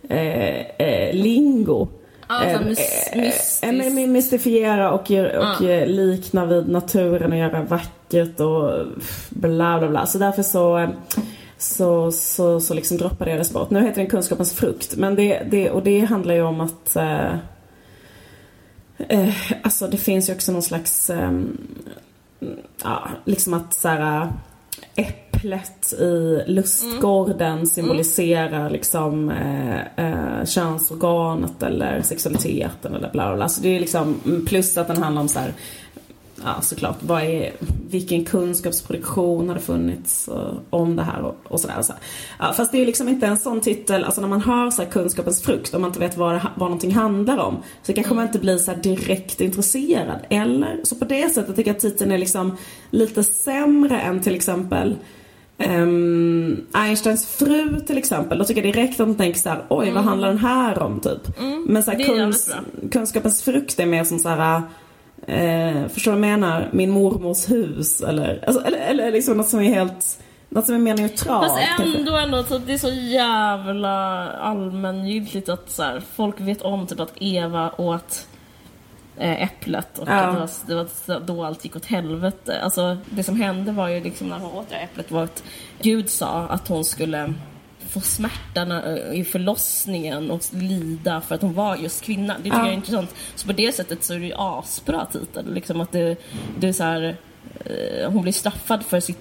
[0.10, 1.88] eh, eh, lingo.
[2.30, 3.64] Ja, så Eh, mys- eh, mystisk.
[3.64, 5.70] eh, mystifiera och, och Ja.
[5.70, 7.92] eh, likna vid naturen och göra vackert
[8.40, 8.86] och
[9.30, 10.06] bla bla bla.
[10.06, 10.90] Så därför så eh,
[11.58, 13.70] så, så, så liksom droppade jag det bort.
[13.70, 14.96] Nu heter den Kunskapens frukt.
[14.96, 17.34] Men det, det, och det handlar ju om att eh,
[18.98, 21.58] eh, Alltså det finns ju också någon slags ehm,
[22.84, 24.32] Ja, liksom att så här
[24.96, 33.50] äpplet i lustgården symboliserar liksom eh, eh, könsorganet eller sexualiteten eller bla bla bla.
[33.50, 35.54] Så det är liksom plus att den handlar om så här,
[36.44, 37.52] ja såklart, vad är,
[37.90, 41.78] vilken kunskapsproduktion har det funnits och, om det här och, och sådär.
[41.78, 41.94] Och så
[42.40, 45.42] ja, fast det är liksom inte en sån titel, alltså när man hör så kunskapens
[45.42, 48.40] frukt, om man inte vet vad, det, vad någonting handlar om, så kanske man inte
[48.40, 50.20] blir så direkt intresserad.
[50.30, 52.58] Eller, så på det sättet tycker jag att titeln är liksom
[52.92, 54.96] lite sämre än till exempel
[55.60, 59.96] Um, Einsteins fru till exempel, då tycker jag direkt att man tänker såhär, oj mm.
[59.96, 61.40] vad handlar den här om typ?
[61.40, 62.52] Mm, Men så här, kunsk,
[62.92, 64.62] kunskapens frukt är mer som såhär,
[65.28, 66.70] eh, förstår du vad jag menar?
[66.72, 70.80] Min mormors hus eller, alltså, eller, eller liksom något som är helt något som är
[70.80, 71.48] mer neutralt.
[71.48, 76.88] Fast ändå, ändå typ, det är så jävla allmängiltigt att så här, folk vet om
[76.88, 78.28] typ att Eva åt
[79.20, 80.14] Eh, äpplet och ja.
[80.14, 82.62] det, var, det var då allt gick åt helvete.
[82.62, 85.44] Alltså, det som hände var ju liksom när hon åt det äpplet var att
[85.82, 87.34] Gud sa att hon skulle
[87.88, 92.38] få smärta i förlossningen och lida för att hon var just kvinna.
[92.38, 92.64] Det tycker ja.
[92.64, 93.16] jag är intressant.
[93.36, 95.54] Så på det sättet så är det ju asbra titel.
[95.54, 96.18] Liksom att det,
[96.60, 97.18] det är så här,
[97.66, 99.20] eh, hon blir straffad för sitt,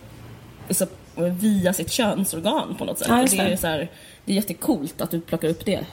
[0.70, 3.09] så, via sitt könsorgan på något sätt.
[3.11, 3.52] Ja, det.
[3.52, 3.90] är så här,
[4.24, 5.85] det är jättekult att du plockar upp det.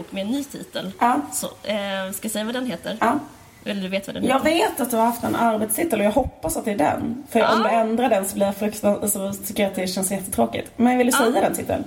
[0.00, 0.92] bok med en ny titel.
[0.98, 1.20] Ja.
[1.32, 2.96] Så, eh, ska jag säga vad den heter?
[3.00, 3.18] Ja.
[3.64, 4.50] Eller du vet vad den jag heter?
[4.50, 7.24] Jag vet att du har haft en arbetstitel och jag hoppas att det är den.
[7.30, 7.52] För ja.
[7.52, 10.70] om du ändrar den så blir jag fruktansvärt, så tycker jag att det känns jättetråkigt.
[10.76, 11.40] Men vill du säga ja.
[11.40, 11.84] den titeln?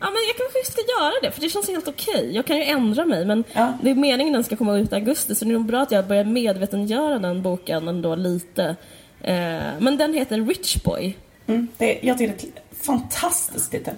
[0.00, 2.30] Ja men jag kanske ska göra det för det känns helt okej.
[2.34, 3.72] Jag kan ju ändra mig men ja.
[3.82, 5.80] det är meningen att den ska komma ut i augusti så det är nog bra
[5.80, 8.76] att jag börjar medvetengöra den boken ändå lite.
[9.20, 9.34] Eh,
[9.78, 11.16] men den heter Rich Boy.
[11.46, 13.94] Mm, det, jag tycker det är en fantastisk titel.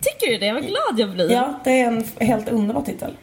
[0.00, 0.52] Tycker du det?
[0.52, 1.30] Vad glad jag blir.
[1.30, 3.16] Ja, det är en helt underbar titel.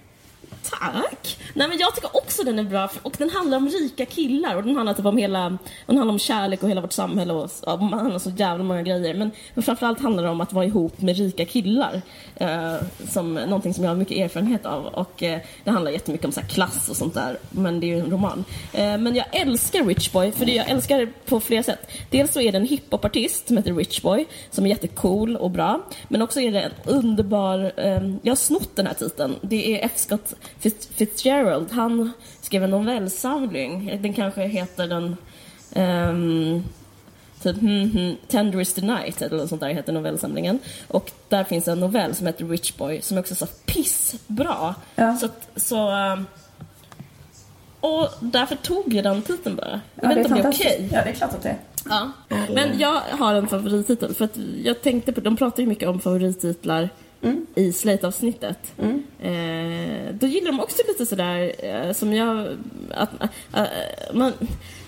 [0.70, 1.38] Tack!
[1.54, 4.64] Nej men jag tycker också den är bra och den handlar om rika killar och
[4.64, 7.76] den handlar typ om hela, den handlar om kärlek och hela vårt samhälle och ja,
[7.76, 11.02] man handlar så jävla många grejer men, men framförallt handlar det om att vara ihop
[11.02, 12.02] med rika killar
[12.36, 12.76] eh,
[13.10, 16.42] som någonting som jag har mycket erfarenhet av och eh, det handlar jättemycket om så
[16.42, 18.46] klass och sånt där men det är ju en roman.
[18.74, 21.92] Eh, men jag älskar Rich Boy för det jag älskar på flera sätt.
[22.10, 25.82] Dels så är det en hiphopartist som heter Rich Boy som är jättecool och bra
[26.08, 29.86] men också är det en underbar, eh, jag har snott den här titeln, det är
[29.86, 29.92] F.
[29.96, 30.34] Scott
[30.96, 34.00] Fitzgerald, han skrev en novellsamling.
[34.02, 35.18] Den kanske heter den
[35.76, 36.64] um,
[37.42, 40.60] typ hmm, hmm, Tender is the night eller något sånt där heter novellsamlingen.
[40.88, 44.76] Och där finns en novell som heter Rich Boy som är också så pissbra.
[44.96, 45.16] Ja.
[45.16, 46.26] Så, så um,
[47.80, 49.82] och därför tog jag den titeln bara.
[49.96, 50.76] Jag ja, vet inte om det är okej.
[50.76, 50.98] Okay.
[50.98, 51.58] Ja, det är klart att det är.
[51.90, 52.12] Ja.
[52.30, 56.00] Men jag har en favorittitel för att jag tänkte på, de pratar ju mycket om
[56.00, 56.90] favorittitlar
[57.22, 57.46] mm.
[57.56, 58.74] i Slate-avsnittet.
[58.78, 59.04] Mm.
[59.20, 62.58] Eh, då gillar de också lite sådär eh, som jag...
[62.92, 63.10] Att,
[63.54, 63.64] äh,
[64.14, 64.34] man,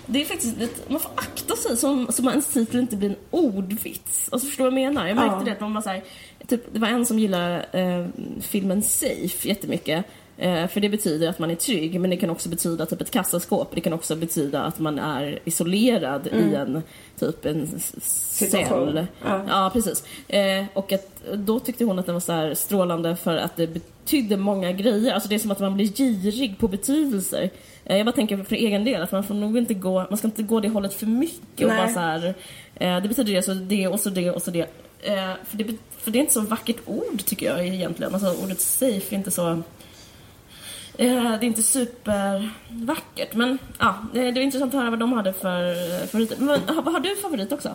[0.06, 0.56] det är faktiskt
[0.88, 4.28] man får akta sig så, så ens titel inte blir en ordvits.
[4.32, 5.06] Alltså förstår du vad jag menar?
[5.06, 5.44] Jag märkte ja.
[5.44, 6.02] det att man var såhär,
[6.46, 10.04] typ, det var en som gillade eh, filmen Safe jättemycket.
[10.38, 13.10] Eh, för det betyder att man är trygg, men det kan också betyda typ ett
[13.10, 13.68] kassaskåp.
[13.74, 16.48] Det kan också betyda att man är isolerad mm.
[16.48, 16.82] i en
[17.18, 19.06] typ en cell.
[19.24, 19.44] Ja.
[19.48, 20.04] ja, precis.
[20.28, 24.36] Eh, och att, då tyckte hon att den var så strålande för att det betydde
[24.36, 25.14] många grejer.
[25.14, 27.50] Alltså det är som att man blir girig på betydelser.
[27.84, 30.28] Eh, jag bara tänker för egen del att man får nog inte gå, man ska
[30.28, 32.34] inte gå det hållet för mycket och bara så här,
[33.00, 34.66] det betyder det, så det och så det och så det.
[35.44, 35.64] För det.
[35.98, 38.14] För det är inte så vackert ord tycker jag egentligen.
[38.14, 39.62] Alltså ordet safe är inte så
[40.96, 46.06] det är inte supervackert men ja, det är intressant att höra vad de hade för
[46.06, 46.36] favoriter.
[46.38, 47.70] Men har, har du favorit också?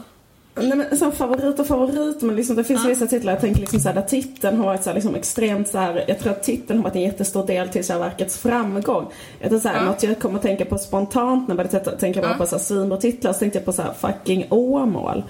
[0.61, 2.89] Nej, men som favorit och favorit, men liksom, det finns ja.
[2.89, 5.67] vissa titlar jag tänker liksom så här, där titeln har varit så här, liksom extremt
[5.67, 8.37] så här, jag tror att titeln har varit en jättestor del till så här, verkets
[8.37, 9.11] framgång.
[9.39, 9.85] Jag tror så här, ja.
[9.85, 12.33] något jag kommer att tänka på spontant när jag började tänka ja.
[12.37, 15.23] på så här, svinbra titlar så tänkte jag på så här, fucking Åmål.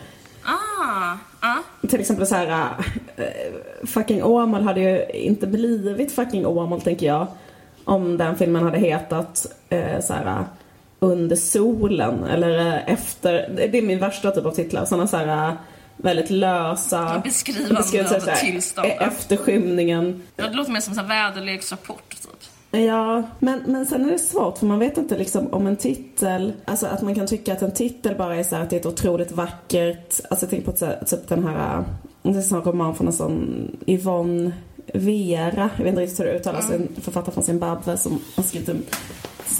[0.43, 1.87] Ah, ah.
[1.87, 2.69] Till exempel så här,
[3.15, 3.25] äh,
[3.87, 7.27] fucking Åmål hade ju inte blivit fucking Åmål tänker jag
[7.87, 10.45] om den filmen hade hetat eh, så här,
[10.99, 14.85] Under solen eller eh, efter, det är min värsta typ av titlar.
[14.85, 15.57] Sådana så här,
[15.97, 18.87] väldigt lösa beskrivande av tillstånd.
[18.99, 20.23] Efterskymningen.
[20.35, 22.51] Ja, det låter mer som en väderleksrapport typ.
[22.71, 26.53] Ja, men, men sen är det svårt för man vet inte liksom om en titel,
[26.65, 28.79] alltså att man kan tycka att en titel bara är så här, att det är
[28.79, 31.83] ett otroligt vackert, alltså jag tänker på typ den här,
[32.23, 34.51] det är en sån roman från en sån Yvonne
[34.93, 36.81] Vera, jag vet inte riktigt hur det uttalas, mm.
[36.81, 38.83] en författare från Zimbabwe som har skrivit en,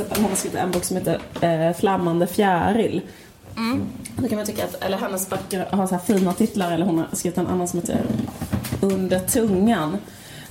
[0.10, 3.02] hon har skrivit en bok som heter eh, Flammande fjäril.
[3.58, 3.84] Mm.
[4.16, 6.98] Då kan man tycka att, eller hennes böcker har så här fina titlar eller hon
[6.98, 8.02] har skrivit en annan som heter
[8.82, 9.98] Under tungan.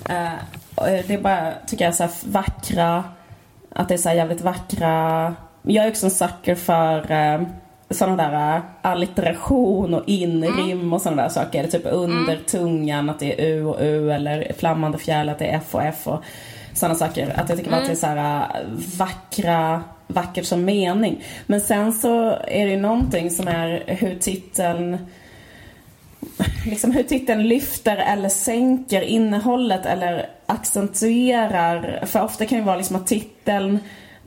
[0.08, 0.32] Eh,
[0.76, 3.04] det är bara, tycker jag, så här vackra,
[3.70, 5.34] att det är så jävligt vackra.
[5.62, 7.42] Jag är också en sucker för eh,
[7.90, 11.58] sådana där äh, allitteration och inrim och sådana där saker.
[11.58, 15.46] Eller typ under tungan att det är U och U eller flammande fjäril att det
[15.46, 16.22] är F och F och
[16.74, 17.40] sådana saker.
[17.40, 18.46] Att jag tycker bara att det är så här äh,
[18.98, 21.24] vackra, vackert som mening.
[21.46, 24.98] Men sen så är det ju någonting som är hur titeln
[26.66, 32.06] liksom hur titeln lyfter eller sänker innehållet eller accentuerar.
[32.06, 33.78] För ofta kan det vara liksom att titeln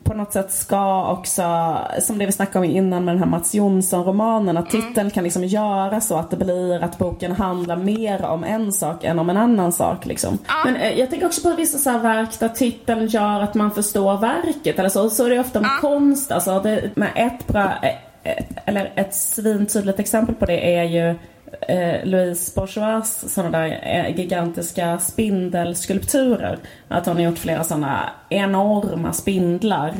[0.10, 3.54] på något sätt ska också, som det vi snackade om innan med den här Mats
[3.54, 5.12] Jonsson-romanen, att titeln mm.
[5.12, 9.19] kan liksom göra så att det blir att boken handlar mer om en sak än
[9.19, 10.06] om en annan sak.
[10.06, 10.38] Liksom.
[10.45, 10.65] Ah.
[10.65, 14.17] Men eh, jag tänker också på vissa så verk där titeln gör att man förstår
[14.17, 14.80] verket.
[14.80, 15.82] Eller så, så är det ofta med ah.
[15.82, 16.32] konst.
[16.32, 21.15] Alltså, det, med ett bra, eh, eh, eller ett svintydligt exempel på det är ju
[21.62, 26.60] eh, Louise Bourgeois sådana där eh, gigantiska spindelskulpturer.
[26.88, 29.94] Att hon har gjort flera sådana enorma spindlar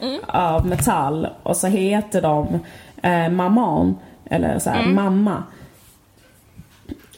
[0.00, 0.20] mm.
[0.26, 1.28] av metall.
[1.42, 2.60] Och så heter de
[3.02, 3.98] eh, Maman,
[4.30, 4.94] eller så här, mm.
[4.94, 5.42] mamma.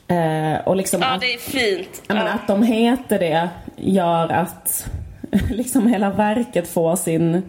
[0.09, 2.03] Eh, och liksom ja, det är fint.
[2.07, 2.29] Att, ja.
[2.29, 4.91] att de heter det gör att
[5.51, 7.43] liksom hela verket får sin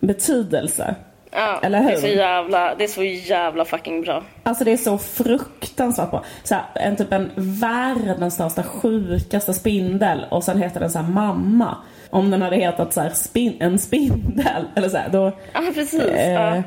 [0.00, 0.94] betydelse.
[1.30, 1.88] Ja, Eller hur?
[1.88, 4.22] Det är, så jävla, det är så jävla fucking bra.
[4.42, 6.24] Alltså det är så fruktansvärt bra.
[6.42, 11.08] Så här, en typ en världens största, sjukaste spindel och sen heter den så här
[11.08, 11.76] mamma.
[12.10, 15.32] Om den hade hetat så här, spin, en spindel eller så här, då...
[15.52, 16.02] Ja, precis.
[16.02, 16.62] Eh, ja.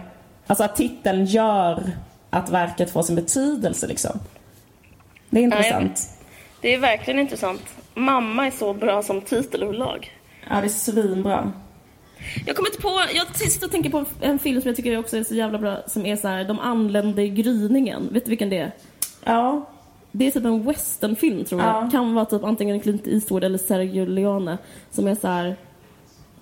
[0.48, 1.84] Alltså att titeln gör
[2.30, 4.20] att verket får sin betydelse liksom.
[5.30, 5.94] Det är intressant.
[5.96, 6.28] Ja,
[6.62, 7.62] det är verkligen intressant.
[7.94, 10.12] Mamma är så bra som titel överlag.
[10.50, 11.52] Ja, det är svinbra.
[12.46, 15.18] Jag kommer inte på, jag sitter och tänker på en film som jag tycker också
[15.18, 18.10] är så jävla bra som är så här, De anlände i gryningen.
[18.12, 18.72] Vet du vilken det är?
[19.24, 19.70] Ja.
[20.12, 21.70] Det är typ en westernfilm tror jag.
[21.70, 21.90] Ja.
[21.92, 24.58] Kan vara typ antingen Clint Eastwood eller Sergio Leone.
[24.92, 25.56] Som är så här,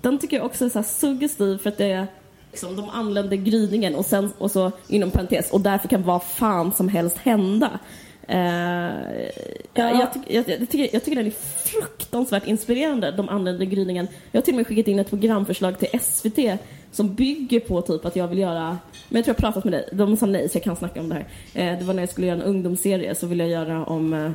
[0.00, 2.06] Den tycker jag också är så här suggestiv för att det är
[2.50, 6.72] liksom, de anlände gryningen och sen och så inom parentes och därför kan vad fan
[6.72, 7.78] som helst hända.
[8.30, 8.36] Uh,
[9.74, 9.90] ja.
[9.90, 11.30] jag, jag, jag, tycker, jag tycker den är
[11.64, 14.08] fruktansvärt inspirerande, de använder gryningen.
[14.32, 16.38] Jag har till och med skickat in ett programförslag till SVT
[16.92, 19.88] som bygger på typ att jag vill göra, men jag tror jag pratat med dig,
[19.92, 21.72] de sa nej så jag kan snacka om det här.
[21.72, 24.30] Uh, det var när jag skulle göra en ungdomsserie så ville jag göra om uh,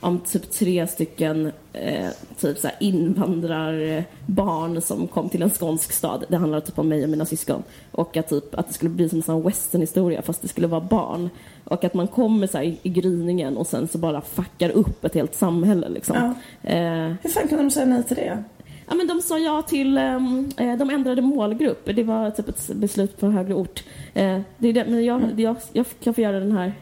[0.00, 2.08] om typ tre stycken eh,
[2.40, 6.24] typ så invandrarbarn som kom till en skånsk stad.
[6.28, 7.62] Det handlar typ om mig och mina syskon.
[7.92, 11.30] Och att, typ, att det skulle bli som en westernhistoria fast det skulle vara barn.
[11.64, 15.14] Och att man kommer så i, i gryningen och sen så bara fuckar upp ett
[15.14, 16.34] helt samhälle liksom.
[16.62, 16.70] Ja.
[16.70, 18.44] Eh, Hur fan kunde de säga nej till det?
[18.88, 21.88] Ja, men de sa ja till, ehm, eh, de ändrade målgrupp.
[21.94, 23.84] Det var typ ett beslut på högre ort.
[24.14, 26.72] Eh, det är det, men jag, jag, jag kan få göra den här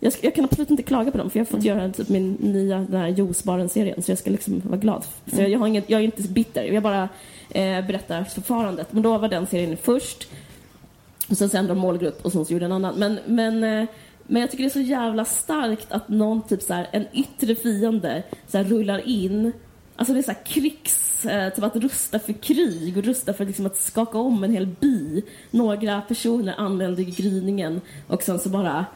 [0.00, 2.32] jag, jag, kan absolut inte klaga på dem för jag har fått göra typ min
[2.32, 5.04] nya den här juicebaren-serien så jag ska liksom vara glad.
[5.26, 7.08] Så jag, jag, har inget, jag är inte bitter, jag bara
[7.50, 8.92] eh, berättar förfarandet.
[8.92, 10.28] Men då var den serien först.
[11.30, 12.94] Och sen ändrade de målgrupp och sen så gjorde en annan.
[12.98, 13.88] Men, men, eh,
[14.26, 17.54] men jag tycker det är så jävla starkt att någon typ så här, en yttre
[17.54, 19.52] fiende så här, rullar in.
[19.96, 23.44] Alltså det är så här krigs, eh, typ att rusta för krig och rusta för
[23.44, 25.22] liksom att skaka om en hel by.
[25.50, 28.86] Några personer anländer gryningen och sen så bara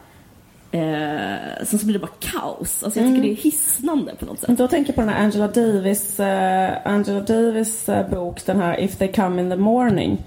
[0.74, 2.82] Eh, sen så blir det bara kaos.
[2.82, 3.22] Alltså jag tycker mm.
[3.22, 4.58] det är hisnande på något sätt.
[4.58, 8.80] Då tänker jag på den här Angela Davis, uh, Angela Davis uh, bok, den här
[8.80, 10.24] If they come in the morning.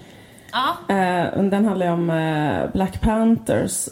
[0.52, 0.96] Ja.
[0.96, 3.88] Uh, den handlar ju om uh, Black Panthers.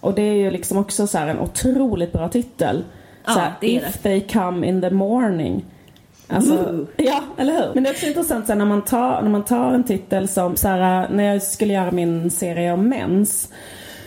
[0.00, 2.84] och det är ju liksom också så en otroligt bra titel.
[3.24, 3.98] Ja, såhär, If det.
[4.02, 5.64] they come in the morning.
[6.28, 7.74] Alltså, ja, eller hur?
[7.74, 10.56] Men det är också intressant såhär, när, man tar, när man tar en titel som,
[10.56, 13.48] såhär, när jag skulle göra min serie om mens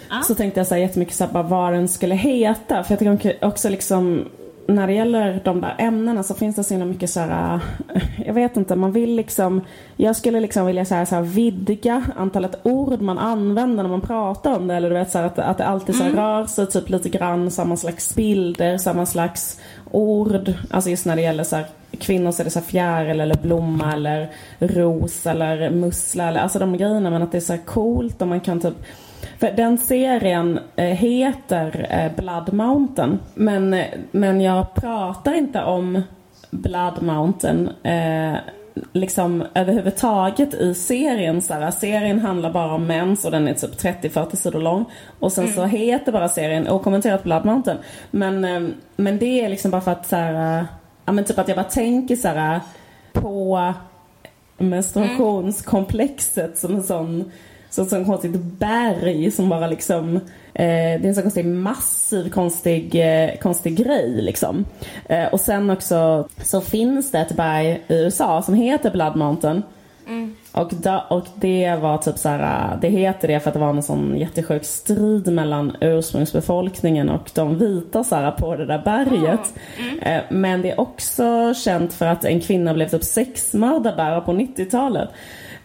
[0.09, 0.21] Ah.
[0.21, 2.83] Så tänkte jag så här jättemycket så här, vad den skulle heta.
[2.83, 4.25] För jag tycker också liksom
[4.69, 7.59] när det gäller de där ämnena så finns det så himla mycket så här,
[8.25, 9.61] jag vet inte, man vill liksom,
[9.97, 14.01] jag skulle liksom vilja så här, så här vidga antalet ord man använder när man
[14.01, 14.75] pratar om det.
[14.75, 16.23] Eller du vet så här, att, att det alltid så här, mm.
[16.23, 19.59] rör sig typ lite grann samma slags bilder, samma slags
[19.91, 20.53] ord.
[20.69, 21.65] Alltså just när det gäller så här,
[21.99, 26.77] kvinnor så är det så fjäril eller blomma eller ros eller mussla eller alltså de
[26.77, 27.09] grejerna.
[27.09, 28.75] Men att det är så coolt och man kan typ
[29.39, 33.19] för den serien eh, heter eh, Blood Mountain.
[33.35, 36.01] Men, men jag pratar inte om
[36.51, 38.35] Blood Mountain eh,
[38.93, 41.41] liksom överhuvudtaget i serien.
[41.41, 44.85] Så här, serien handlar bara om mens och den är typ 30-40 sidor lång.
[45.19, 45.55] Och sen mm.
[45.55, 47.77] så heter bara serien okommenterat Blood Mountain.
[48.11, 50.65] Men, men det är liksom bara för att så här,
[51.05, 52.59] ja men typ att jag bara tänker så här
[53.13, 53.73] på
[54.57, 57.31] menstruationskomplexet som en sån
[57.69, 60.21] så ett sånt konstigt berg som bara liksom eh,
[60.53, 64.65] Det är en sån konstig massiv konstig, eh, konstig grej liksom.
[65.05, 69.63] Eh, och sen också så finns det ett berg i USA som heter Blood Mountain.
[70.07, 70.35] Mm.
[70.51, 73.69] Och, da, och det var typ så här, det heter det för att det var
[73.69, 79.53] en sån jättesjuk strid mellan ursprungsbefolkningen och de vita så här, på det där berget.
[79.79, 79.99] Mm.
[79.99, 80.23] Mm.
[80.29, 85.09] Men det är också känt för att en kvinna blev typ sexmördad där på 90-talet.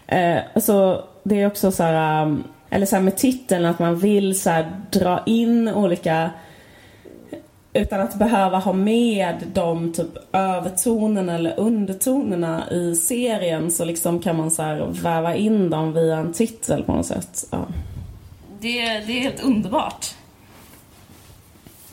[0.06, 3.98] Eh, så det är också så här, um, eller så här med titeln att man
[3.98, 6.30] vill så här, dra in olika
[7.72, 14.36] utan att behöva ha med de typ övertonerna eller undertonerna i serien så liksom kan
[14.36, 17.46] man så här väva in dem via en titel på något sätt.
[17.50, 17.66] Ja.
[18.60, 20.14] Det, det är helt underbart.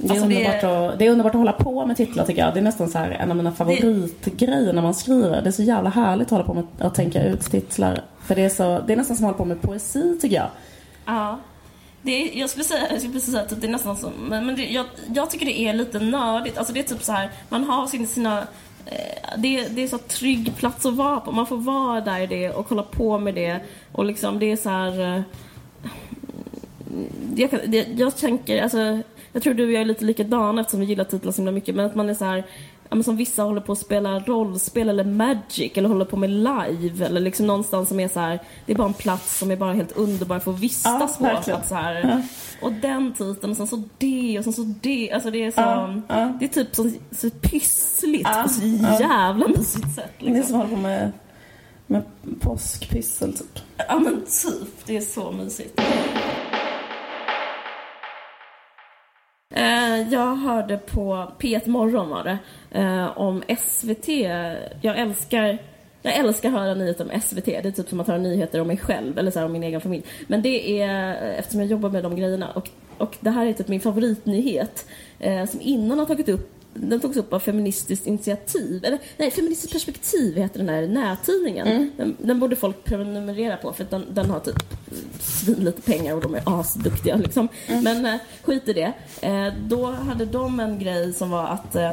[0.02, 0.88] Det är, alltså underbart det...
[0.88, 2.54] Att, det är underbart att hålla på med titlar tycker jag.
[2.54, 5.42] Det är nästan så här en av mina favoritgrejer när man skriver.
[5.42, 8.02] Det är så jävla härligt att hålla på med att tänka ut titlar.
[8.26, 10.48] För det är, så, det är nästan som att hålla på med poesi tycker jag.
[11.06, 11.40] Ja.
[12.02, 14.56] Det är, jag skulle säga, jag skulle säga att det är nästan som, men, men
[14.56, 14.86] det, jag,
[15.16, 16.58] jag tycker det är lite nördigt.
[16.58, 18.40] Alltså det är typ så här, man har sin, sina
[18.86, 21.32] eh, det, det är så trygg plats att vara på.
[21.32, 23.60] Man får vara där i det och hålla på med det.
[23.92, 25.16] Och liksom det är så här...
[25.16, 25.22] Eh,
[27.36, 29.02] jag, jag, jag tänker, alltså,
[29.34, 31.76] jag tror du och jag är lite likadana eftersom vi gillar titlar så himla mycket.
[31.76, 32.46] Men att man är så här,
[32.90, 37.06] ja, som vissa håller på att spela rollspel eller Magic eller håller på med live
[37.06, 39.74] eller liksom någonstans som är så här, det är bara en plats som är bara
[39.74, 41.52] helt underbar för att vistas ja, på.
[41.52, 42.22] Att så här, ja.
[42.62, 45.12] Och den titeln och sen så det och sen så det.
[45.12, 45.62] Alltså det är så,
[46.08, 48.62] ja, det är typ så, så pyssligt på så
[49.00, 50.12] jävla mysigt sätt.
[50.18, 50.34] Liksom.
[50.34, 51.12] Det är som hålla på med,
[51.88, 52.04] med
[52.40, 53.60] påskpyssel typ.
[53.88, 55.82] Ja men typ, det är så mysigt.
[59.52, 62.38] Eh, jag hörde på P1 Morgon var det,
[62.80, 64.08] eh, om SVT.
[64.82, 65.58] Jag älskar
[66.02, 67.46] jag älskar att höra nyheter om SVT.
[67.46, 69.64] Det är typ som att höra nyheter om mig själv eller så här, om min
[69.64, 70.04] egen familj.
[70.28, 72.52] Men det är eh, eftersom jag jobbar med de grejerna.
[72.52, 74.86] Och, och det här är typ min favoritnyhet
[75.20, 79.74] eh, som innan har tagit upp den togs upp av Feministiskt initiativ, eller nej, Feministiskt
[79.74, 81.68] perspektiv heter den här nättidningen.
[81.68, 81.92] Mm.
[81.98, 84.64] Den, den, borde folk prenumerera på för den, den har typ
[85.20, 87.48] svin lite pengar och de är asduktiga liksom.
[87.68, 87.84] Mm.
[87.84, 88.94] Men eh, skit i det.
[89.22, 91.92] Eh, då hade de en grej som var att eh,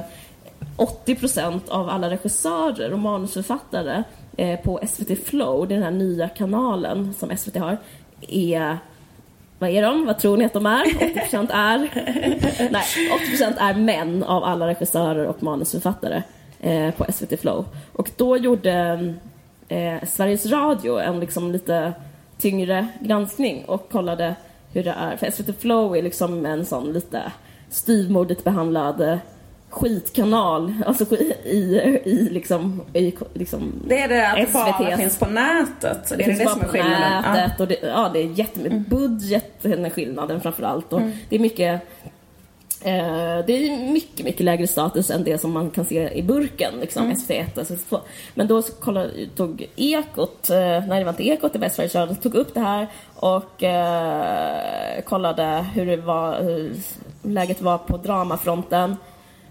[0.76, 4.02] 80% av alla regissörer och manusförfattare
[4.36, 7.78] eh, på SVT Flow, den här nya kanalen som SVT har,
[8.28, 8.78] är
[9.58, 10.06] vad är de?
[10.06, 10.84] Vad tror ni att de är?
[10.84, 11.78] 80% är...
[12.72, 12.84] Nej,
[13.38, 16.22] 80% är män av alla regissörer och manusförfattare
[16.60, 17.64] eh, på SVT Flow.
[17.92, 19.14] Och då gjorde
[19.68, 21.92] eh, Sveriges Radio en liksom lite
[22.38, 24.34] tyngre granskning och kollade
[24.72, 25.16] hur det är.
[25.16, 27.32] För SVT Flow är liksom en sån lite
[27.70, 29.18] styvmodigt behandlad eh,
[29.70, 35.26] skitkanal, alltså i, i liksom, i, liksom Det är det att det bara finns på
[35.26, 36.08] nätet?
[36.08, 37.22] Det, det är det som är skillnaden?
[37.22, 37.62] Nätet, ja.
[37.62, 38.84] Och det, ja, det är jättemycket, mm.
[38.88, 41.12] budgeten är skillnaden framförallt och mm.
[41.28, 41.82] det är mycket
[42.80, 46.74] Eh, det är mycket, mycket lägre status än det som man kan se i burken,
[46.80, 47.16] liksom, mm.
[47.16, 48.00] SVT1 och SVT2.
[48.34, 52.14] Men då kollade, tog Ekot, eh, nej det var inte Ekot, det var Sveriges Radio,
[52.14, 56.72] tog upp det här och eh, kollade hur, det var, hur
[57.22, 58.96] läget var på dramafronten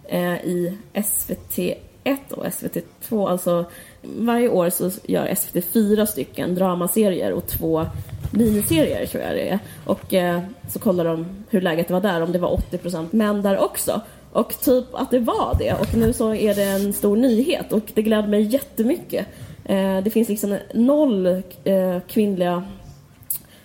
[0.08, 3.30] eh, i SVT1 och SVT2.
[3.30, 3.66] Alltså
[4.02, 7.86] varje år så gör SVT fyra stycken dramaserier och två
[8.32, 9.60] miniserier tror jag det är.
[9.86, 13.58] Och eh, så kollar de hur läget var där, om det var 80% män där
[13.58, 14.02] också.
[14.32, 15.74] Och typ att det var det.
[15.74, 19.28] Och nu så är det en stor nyhet och det gläder mig jättemycket.
[19.66, 21.26] Eh, det finns liksom noll
[21.64, 22.64] eh, kvinnliga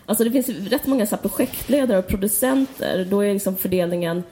[0.07, 3.07] Alltså det finns rätt många så projektledare och producenter.
[3.11, 4.23] Då är liksom fördelningen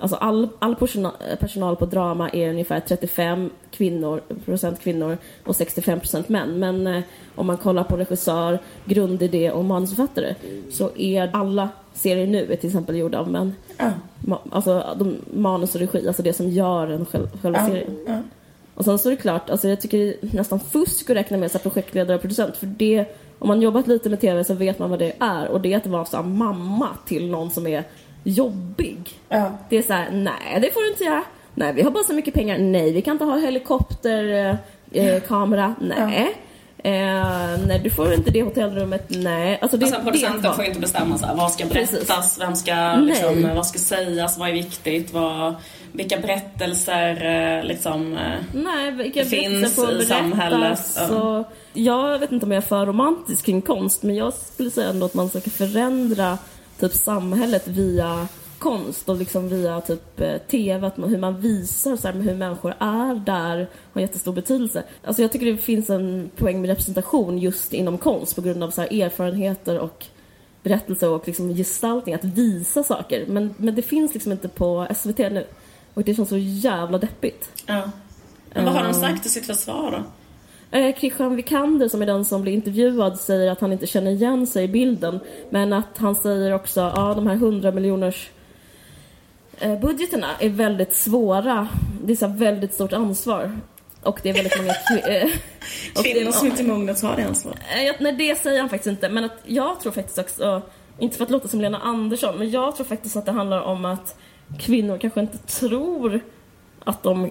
[0.00, 6.00] Alltså all, all personal, personal på drama är ungefär 35 kvinnor, procent kvinnor och 65
[6.00, 6.58] procent män.
[6.58, 7.02] Men eh,
[7.34, 10.34] om man kollar på regissör, grundidé och manusförfattare
[10.70, 13.54] så är alla serier nu är till exempel gjorda av män.
[13.78, 13.92] Mm.
[14.18, 17.70] Ma, alltså de, manus och regi, alltså det som gör en själv, själva mm.
[17.70, 18.22] serien.
[18.74, 21.38] Och sen så är det klart, alltså jag tycker det är nästan fusk att räkna
[21.38, 23.06] med så projektledare och producent för det
[23.38, 25.76] om man jobbat lite med TV så vet man vad det är och det är
[25.76, 27.84] att vara så mamma till någon som är
[28.24, 29.20] jobbig.
[29.28, 29.58] Ja.
[29.68, 31.22] Det är så här, nej det får du inte göra.
[31.54, 32.58] Nej, vi har bara så mycket pengar.
[32.58, 35.64] Nej, vi kan inte ha helikopterkamera.
[35.64, 35.98] Eh, nej.
[36.08, 36.28] Ja.
[36.82, 39.06] Eh, nej, du får inte det hotellrummet.
[39.08, 39.58] Nej.
[39.62, 40.52] Alltså det, alltså, producenten var...
[40.52, 42.40] får inte bestämma så här, vad ska berättas, Precis.
[42.40, 45.54] vem ska, liksom, vad ska sägas, vad är viktigt, vad,
[45.92, 47.24] vilka berättelser
[47.58, 50.78] eh, liksom, eh, nej, vilka finns i samhället.
[50.78, 54.88] Så, jag vet inte om jag är för romantisk kring konst, men jag skulle säga
[54.88, 56.38] ändå att man ska förändra
[56.80, 58.28] typ samhället via
[58.58, 62.34] konst och liksom via typ eh, TV, att man, hur man visar så här, hur
[62.34, 64.82] människor är där har jättestor betydelse.
[65.04, 68.70] Alltså jag tycker det finns en poäng med representation just inom konst på grund av
[68.70, 70.06] så här, erfarenheter och
[70.62, 73.26] berättelse och liksom gestaltning, att visa saker.
[73.26, 75.46] Men, men det finns liksom inte på SVT nu.
[75.94, 77.62] Och det känns så jävla deppigt.
[77.66, 77.90] Ja.
[78.54, 79.00] Men vad har de eh.
[79.00, 80.04] sagt i sitt försvar då?
[80.70, 84.46] Eh, Christian Vikander som är den som blir intervjuad säger att han inte känner igen
[84.46, 85.20] sig i bilden.
[85.50, 88.30] Men att han säger också att ja, de här 100 miljoners
[89.60, 91.68] eh, budgeterna är väldigt svåra.
[92.04, 93.58] Det är så väldigt stort ansvar.
[94.02, 95.24] Och det är väldigt många eh,
[95.96, 97.58] och det är- Kvinnor som inte är mogna att ta det ansvaret.
[97.58, 99.08] Eh, Nej, det säger han faktiskt inte.
[99.08, 100.62] Men att jag tror faktiskt också,
[100.98, 103.84] inte för att låta som Lena Andersson, men jag tror faktiskt att det handlar om
[103.84, 104.16] att
[104.58, 106.20] kvinnor kanske inte tror
[106.84, 107.30] att de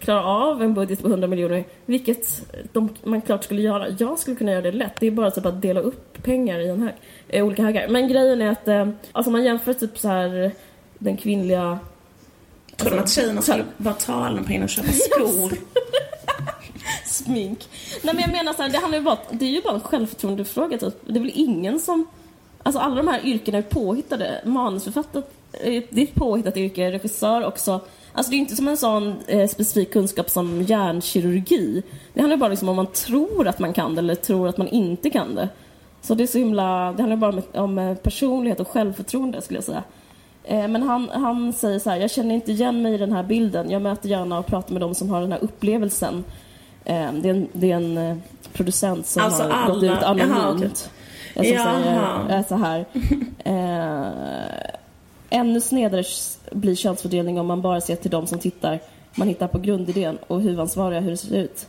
[0.00, 3.88] klarar av en budget på 100 miljoner, vilket de, man klart skulle göra.
[3.98, 5.00] Jag skulle kunna göra det lätt.
[5.00, 6.94] Det är bara typ att dela upp pengar i en hög,
[7.28, 7.88] eh, olika högar.
[7.88, 10.52] Men grejen är att, eh, alltså man jämför typ så här
[10.98, 11.78] den kvinnliga
[12.76, 15.52] Tror de att tjejerna skulle bara ta alla de pengarna och köpa skor?
[17.06, 17.68] smink.
[18.02, 19.80] Nej men jag menar så här, det handlar ju bara, det är ju bara en
[19.80, 20.94] självförtroendefråga typ.
[21.06, 22.06] Det är väl ingen som,
[22.62, 24.40] alltså alla de här yrkena är påhittade.
[24.44, 25.22] Manusförfattare,
[25.52, 27.80] eh, det är ett påhittat yrke, regissör också.
[28.12, 31.82] Alltså det är inte som en sån eh, specifik kunskap som hjärnkirurgi.
[32.14, 34.68] Det handlar bara liksom om man tror att man kan det eller tror att man
[34.68, 35.48] inte kan det.
[36.02, 39.56] Så det är så himla, det handlar bara om, om eh, personlighet och självförtroende skulle
[39.56, 39.82] jag säga.
[40.44, 43.22] Eh, Men han, han säger så här, jag känner inte igen mig i den här
[43.22, 43.70] bilden.
[43.70, 46.24] Jag möter gärna och pratar med de som har den här upplevelsen.
[46.84, 48.16] Eh, Det är en, det är en eh,
[48.52, 50.90] producent som Alltså har gått alla- ut jaha, anonymt.
[51.34, 51.82] eh, Som Jaha.
[51.82, 52.84] säger eh, så här.
[55.30, 56.04] Ännu snedare
[56.52, 58.80] blir könsfördelning om man bara ser till de som tittar.
[59.14, 61.66] Man hittar på grundidén och huvudansvariga hur det ser ut.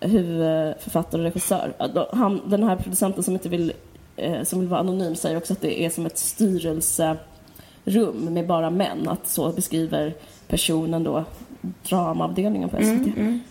[0.00, 1.72] Huvudförfattare och regissör.
[2.12, 3.72] Han, den här producenten som inte vill,
[4.16, 7.18] eh, som vill vara anonym säger också att det är som ett styrelserum
[8.14, 9.08] med bara män.
[9.08, 10.14] Att så beskriver
[10.48, 11.24] personen då
[11.88, 13.08] dramaavdelningen på SVT.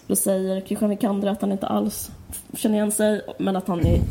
[0.08, 2.12] Då säger Christian Vikander att han inte alls
[2.54, 4.02] känner igen sig men att han är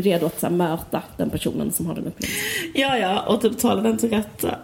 [0.00, 2.40] redo att här, möta den personen som har den upplevelsen.
[2.74, 4.58] Ja, ja, och typ tala den till rätta.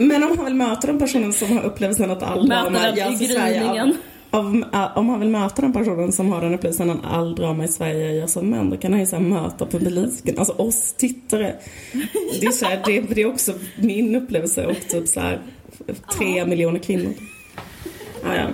[0.00, 2.94] Men om han vill möta den personen som har upplevelsen att all Möta drama den
[2.94, 3.94] i görs i Sverige
[4.32, 7.68] äh, Om han vill möta den personen som har den upplevelsen att all drama i
[7.68, 11.54] Sverige görs av män, då kan han ju så här möta publiken, alltså oss tittare.
[12.40, 15.40] Det är, så här, det, det är också min upplevelse och typ så här
[16.18, 17.12] tre miljoner kvinnor.
[18.22, 18.46] Ja, ja.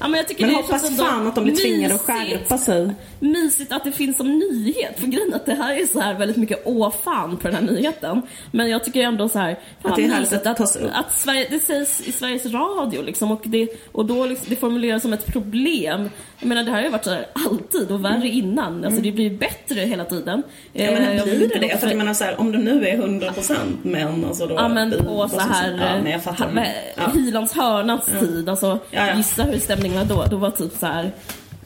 [0.00, 2.58] Ja, men jag tycker Men det hoppas känns fan att de blir tvingade att skärpa
[2.58, 2.90] sig.
[3.20, 5.00] mysigt att det finns som nyhet.
[5.00, 7.62] För grejen att det här är så här väldigt mycket åh fan på den här
[7.72, 8.22] nyheten.
[8.50, 11.18] Men jag tycker ändå så här, fan Att det är härligt mysigt att att, att
[11.18, 15.12] Sverige, det sägs i Sveriges Radio liksom och, det, och då liksom, det formuleras som
[15.12, 16.10] ett problem.
[16.40, 18.84] Jag menar det här har ju varit så här alltid och värre innan.
[18.84, 20.28] Alltså det blir ju bättre hela tiden.
[20.28, 20.44] Mm.
[20.72, 21.78] Ja, Eh, men jag vill blir det det?
[21.78, 24.54] För att jag menar så här, om det nu är 100% män, alltså då...
[24.54, 26.66] Ja men på så här, Ja, men jag fattar.
[26.96, 27.10] Ja.
[27.14, 28.48] Hylands hörnas tid.
[28.48, 29.16] Alltså, Ja, ja.
[29.16, 30.24] Gissa hur stämningen var då.
[30.30, 31.04] Då var typ så här.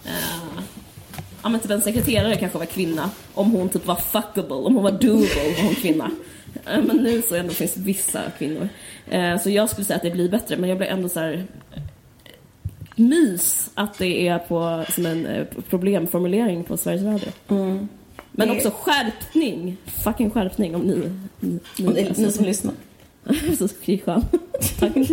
[0.05, 0.63] Eh,
[1.43, 3.11] ja men typ en sekreterare kanske var kvinna.
[3.35, 6.11] Om hon typ var fuckable, om hon var doable var hon kvinna.
[6.67, 8.69] Eh, men nu så ändå finns vissa kvinnor.
[9.11, 11.47] Eh, så jag skulle säga att det blir bättre men jag blir ändå så här
[11.75, 11.83] eh,
[12.97, 17.29] mys att det är på, som en eh, problemformulering på Sveriges Radio.
[18.35, 19.77] Men Det- också skärpning.
[19.87, 21.11] Fucking skärpning om ni,
[21.41, 22.75] ni, ni, är ni som lyssnar.
[23.25, 24.25] Precis, Christian.
[24.79, 25.05] Talking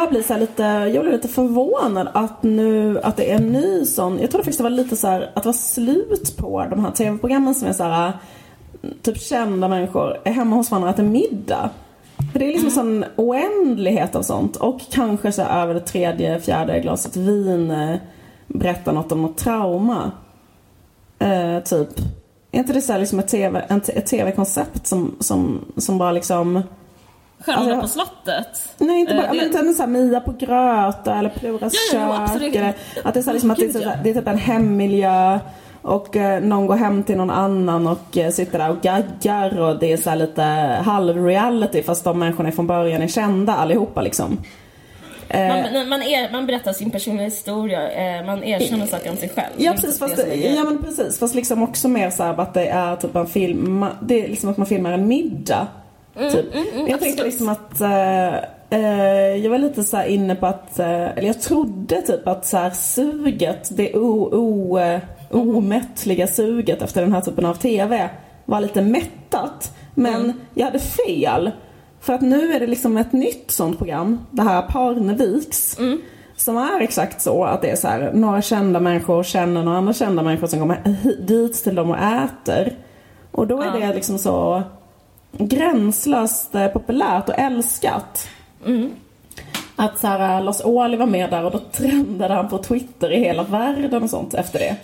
[0.00, 3.84] Jag blir så lite, jag blir lite förvånad att nu, att det är en ny
[3.84, 6.84] sån, jag trodde faktiskt det var lite så här, att det var slut på de
[6.84, 8.12] här tv-programmen som är så här,
[9.02, 11.70] typ kända människor är hemma hos varandra och äter middag.
[12.32, 14.56] För det är liksom en sån oändlighet av sånt.
[14.56, 17.96] Och kanske så över det tredje, fjärde glaset vin eh,
[18.46, 20.12] berättar något om något trauma.
[21.18, 21.88] Eh, typ.
[22.52, 23.80] Är inte det så här liksom ett tv,
[24.10, 26.62] tv-koncept som, som, som bara liksom
[27.44, 28.68] Stjärnorna Alltså, på slottet.
[28.78, 32.08] Nej, inte bara, Eh, det- inte så här Mia på Gröta eller Pluras Ja, ja,
[32.12, 32.20] kök.
[32.20, 32.56] absolut.
[32.56, 32.74] Eller,
[33.04, 33.90] att det är, så här, liksom, att det, är, så, ja.
[34.04, 35.38] det är typ en hemmiljö
[35.82, 39.78] och eh, någon går hem till någon annan och eh, sitter där och gaggar och
[39.78, 40.42] det är så här lite
[40.84, 44.38] halv-reality fast de människorna från början är kända allihopa liksom.
[45.28, 49.28] Eh, Man, man, är, man berättar sin personliga historia, eh, man erkänner saker om sig
[49.28, 49.52] själv.
[49.56, 52.66] Ja precis, fast, det ja, men precis, fast liksom också mer så här att det
[52.68, 55.66] är typ en film, det är liksom att man filmar en middag.
[56.16, 56.44] Mm, Typ.
[56.88, 58.34] jag tänkte liksom att eh,
[58.70, 62.56] eh, jag var lite så inne på att, eh, eller jag trodde typ att så
[62.56, 65.00] här suget, det o, o, eh,
[65.30, 68.10] omättliga suget efter den här typen av TV
[68.44, 69.76] var lite mättat.
[69.94, 70.32] Men Mm.
[70.54, 71.50] jag hade fel.
[72.00, 75.78] För att nu är det liksom ett nytt sånt program, det här Parneviks.
[75.78, 76.00] Mm.
[76.36, 79.92] Som är exakt så att det är så här, några kända människor känner några andra
[79.92, 80.96] kända människor som kommer
[81.26, 82.72] dit till dem och äter.
[83.32, 84.62] Och då är det liksom så
[85.32, 88.28] gränslöst eh, populärt och älskat.
[89.76, 93.18] Att så här, Lars Ohly var med där och då trendade han på Twitter i
[93.18, 94.76] hela världen och sånt efter det.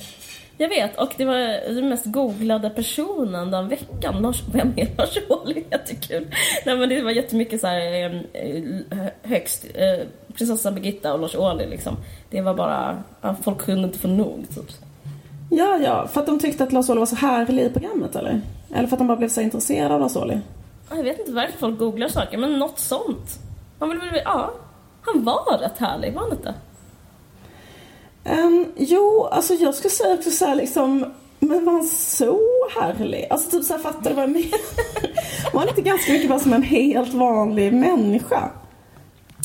[0.58, 1.38] Jag vet, och det var
[1.74, 4.22] den mest googlade personen den veckan.
[4.22, 5.64] Lars, vem är Lars Ohly?
[5.70, 6.26] Jättekul.
[6.66, 11.34] Nej men det var jättemycket så här eh, eh, högst, eh, prinsessan Birgitta och Lars
[11.34, 11.96] Ohly liksom.
[12.30, 13.02] Det var bara,
[13.42, 14.70] folk kunde inte få nog typ.
[15.50, 18.40] Ja, ja, för att de tyckte att Lars Ohly var så härlig i programmet eller?
[18.74, 20.40] Eller för att de bara blev så intresserade av Lars?
[20.90, 23.38] Jag vet inte varför folk googlar saker, men något sånt.
[23.78, 24.52] Han vill väl, ja,
[25.02, 26.54] han var rätt härlig, var han inte?
[28.24, 32.38] Um, jo, alltså jag skulle säga också såhär liksom, men var han så
[32.80, 33.26] härlig?
[33.30, 34.58] Alltså typ såhär, fattar du vad jag menar?
[35.52, 38.50] var han inte ganska mycket bara som en helt vanlig människa?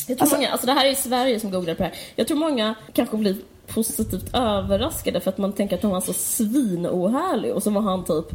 [0.08, 1.98] Jag tror alltså, många, alltså det här är Sverige som googlar på det här.
[2.16, 6.12] Jag tror många kanske blir positivt överraskade för att man tänker att han var så
[6.12, 8.26] svinohärlig och så var han typ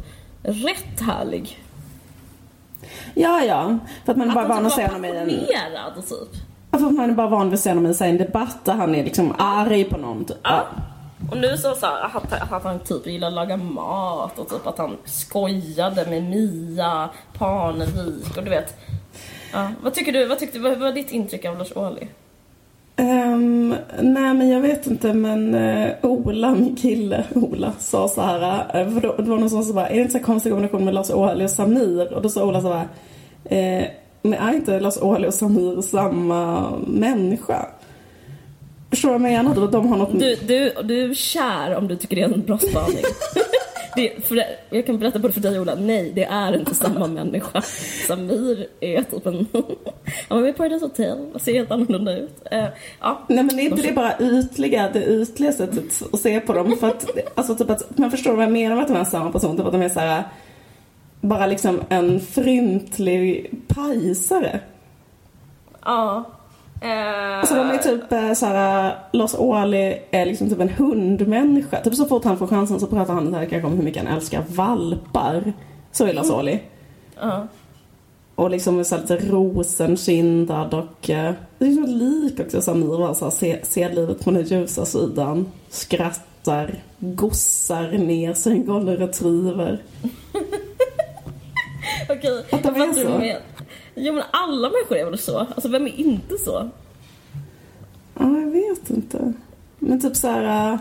[0.42, 1.64] rätt härlig.
[3.14, 3.78] Ja, ja.
[4.04, 5.28] För att man är bara van att se honom i en...
[5.28, 6.42] typ.
[6.70, 8.94] För att man är bara van vid att se honom i en debatt där han
[8.94, 10.24] är liksom arg på någon.
[10.24, 10.36] Typ.
[10.42, 10.66] Ja.
[11.30, 14.78] Och nu så sa att, att han typ gillar att laga mat och typ att
[14.78, 17.08] han skojade med Mia
[17.38, 18.76] Parnevik och du vet.
[19.52, 19.70] Ja.
[19.82, 22.06] Vad tycker du, vad tyckte vad var ditt intryck av Lars Ohly?
[22.98, 23.68] Um,
[24.00, 28.84] nej men jag vet inte men uh, Ola, min kille Ola, sa så här.
[28.84, 30.84] Uh, för då, det var någon som sa bara, är det inte så konstig kombination
[30.84, 32.12] med Lars Ohly och Samir?
[32.12, 32.82] Och då sa Ola så här.
[32.82, 33.86] Uh,
[34.22, 37.66] men är inte Lars Ohly och Samir samma människa?
[38.90, 39.68] Förstår du vad jag menar?
[39.70, 40.18] De har något...
[40.20, 43.04] Du, du, du är kär om du tycker det är en bra spaning.
[43.98, 47.62] Det, för jag kan berätta både för dig Ola, nej det är inte samma människa.
[48.06, 49.46] Samir är typ en...
[50.28, 52.42] Han var med på Paradise Hotel och ser helt annorlunda ut.
[52.52, 52.64] Uh,
[53.00, 53.22] ja.
[53.28, 56.76] Nej men är inte det bara ytliga, det ytliga sättet att se på dem?
[56.76, 59.32] För att, alltså typ att, man förstår vad jag menar med att de är samma
[59.32, 60.24] person, typ att de är så här,
[61.20, 64.60] bara liksom en fryntlig pajsare.
[65.84, 66.24] Ja.
[66.84, 71.80] Uh, alltså de är typ uh, såhär, Lars Ohly är liksom typ en hundmänniska.
[71.80, 74.44] Typ så fort han får chansen så pratar han här, om hur mycket han älskar
[74.48, 75.52] valpar.
[75.92, 76.58] Så är Lars Ohly.
[77.22, 77.44] Uh.
[78.34, 83.60] Och liksom så lite rosenkindad och uh, det är liksom lik också Samir var såhär,
[83.62, 85.46] ser livet på den ljusa sidan.
[85.68, 89.82] Skrattar, gossar ner sig en golden retriever.
[92.02, 93.36] Okej, okay, jag fattar du med.
[93.98, 95.38] Jo men alla människor är väl så?
[95.38, 96.70] Alltså vem är inte så?
[98.14, 99.32] Ja, jag vet inte.
[99.78, 100.72] Men typ så här.
[100.72, 100.78] Äh,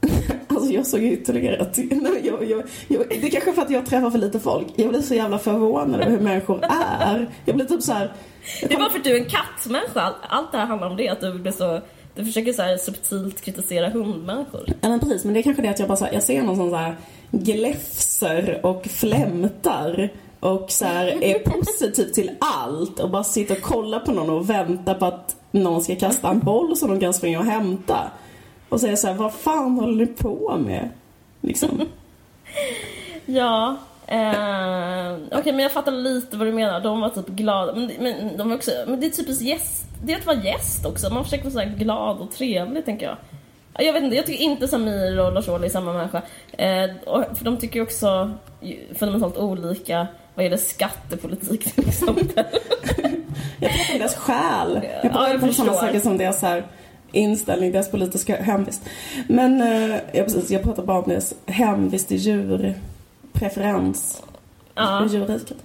[0.48, 1.76] alltså jag såg ytterligare att...
[1.90, 4.66] Nej, jag, jag, jag, det är kanske för att jag träffar för lite folk.
[4.76, 6.64] Jag blir så jävla förvånad över hur människor
[7.00, 7.30] är.
[7.44, 8.12] Jag blir typ så här...
[8.60, 10.14] Det är bara för att du är en kattmänniska.
[10.28, 11.08] Allt det här handlar om det.
[11.08, 11.80] Att du blir så...
[12.14, 14.64] Du försöker så här subtilt kritisera hundmänniskor.
[14.80, 16.42] Ja men precis, men det är kanske det att jag bara så här, jag ser
[16.42, 16.96] någon som så här
[17.30, 20.10] gläfser och flämtar
[20.40, 24.50] och så här, är positiv till allt och bara sitter och kollar på någon och
[24.50, 28.10] väntar på att någon ska kasta en boll som de kan springa och hämta.
[28.68, 30.88] Och säger så här, vad fan håller ni på med?
[31.40, 31.68] Liksom.
[33.26, 33.76] ja,
[34.06, 36.80] eh, okej okay, men jag fattar lite vad du menar.
[36.80, 37.74] De var typ glada.
[37.74, 40.86] Men, men, de var också, men det är typiskt gäst, det är att vara gäst
[40.86, 41.14] också.
[41.14, 43.16] Man försöker vara så glad och trevlig tänker jag.
[43.78, 46.22] Jag vet inte, jag tycker inte Samir och Lars Ohly är samma människa.
[46.52, 46.90] Eh,
[47.34, 48.30] för de tycker ju också
[48.94, 50.06] fundamentalt olika
[50.36, 52.44] vad gäller skattepolitik till exempel.
[53.60, 54.80] jag pratar om deras själ.
[55.02, 56.66] Jag pratar ja, om samma saker som deras här
[57.12, 58.82] inställning, deras politiska hemvist.
[59.28, 64.22] Men eh, ja, precis, jag pratar bara om deras hemvist i djurpreferens.
[64.74, 65.06] Ja.
[65.10, 65.56] Djurriket.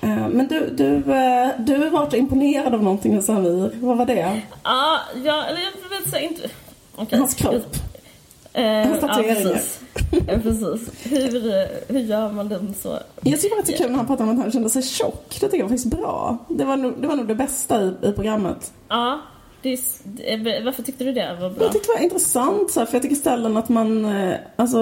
[0.00, 3.70] Eh, men du, du, eh, du varit imponerad av någonting hos Samir.
[3.74, 4.40] Vad var det?
[4.62, 6.50] Ja, jag, jag vet inte.
[6.96, 7.18] Okay.
[7.18, 7.76] Hans kropp.
[8.56, 9.36] Eh, tatueringar.
[9.42, 9.80] Ja, precis.
[10.42, 10.90] Precis.
[11.12, 12.98] Hur, hur gör man den så?
[13.22, 15.36] Jag tycker att det är kul när han pratar om att han kände sig tjock.
[15.40, 16.38] Det tycker jag var faktiskt bra.
[16.48, 18.72] Det var nog det, var nog det bästa i, i programmet.
[18.88, 19.20] Ja.
[19.62, 21.64] Är, varför tyckte du det var bra?
[21.64, 24.78] Jag tyckte det var intressant så här, för jag tycker ställen att man, eh, alltså,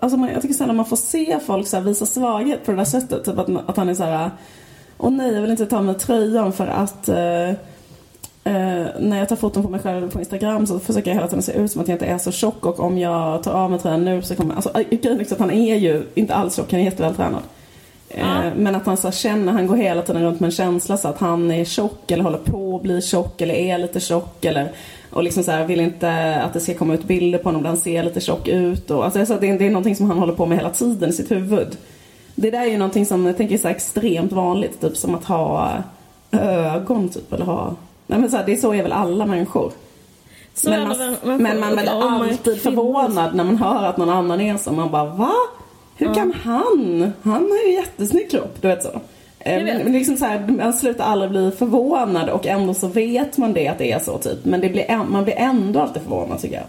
[0.00, 2.76] alltså man, jag tycker ställen man får se folk så här, visa svaghet på det
[2.76, 3.24] där sättet.
[3.24, 4.30] Typ att, att han är så här,
[4.98, 7.50] åh nej jag vill inte ta med tröjan för att eh,
[8.44, 11.42] Eh, när jag tar foton på mig själv på Instagram så försöker jag hela tiden
[11.42, 13.80] se ut som att jag inte är så tjock och om jag tar av mig
[13.80, 14.54] tröjan nu så kommer...
[14.54, 17.42] Alltså grejen är att han är ju inte alls tjock, han är jättevältränad.
[18.08, 21.08] Eh, Men att han så känner, han går hela tiden runt med en känsla så
[21.08, 24.72] att han är tjock eller håller på att bli tjock eller är lite tjock eller
[25.10, 27.68] och liksom så här, vill inte att det ska komma ut bilder på honom där
[27.68, 28.90] han ser lite tjock ut.
[28.90, 31.10] Och, alltså, så det, är, det är någonting som han håller på med hela tiden
[31.10, 31.76] i sitt huvud.
[32.34, 35.24] Det där är ju någonting som jag tänker är så extremt vanligt, typ som att
[35.24, 35.72] ha
[36.30, 37.74] ögon typ, eller ha
[38.06, 39.72] Nej, men så här, det är så är väl alla människor.
[40.54, 41.38] Så men, man, människor.
[41.38, 44.72] men man blir alltid förvånad när man hör att någon annan är så.
[44.72, 45.34] Man bara va?
[45.96, 46.14] Hur mm.
[46.14, 47.12] kan han?
[47.22, 48.56] Han har ju jättesnygg kropp.
[48.60, 49.00] Du vet så.
[49.38, 53.52] Eh, men liksom så här, man slutar aldrig bli förvånad och ändå så vet man
[53.52, 54.44] det att det är så typ.
[54.44, 56.66] Men det blir, man blir ändå alltid förvånad tycker jag.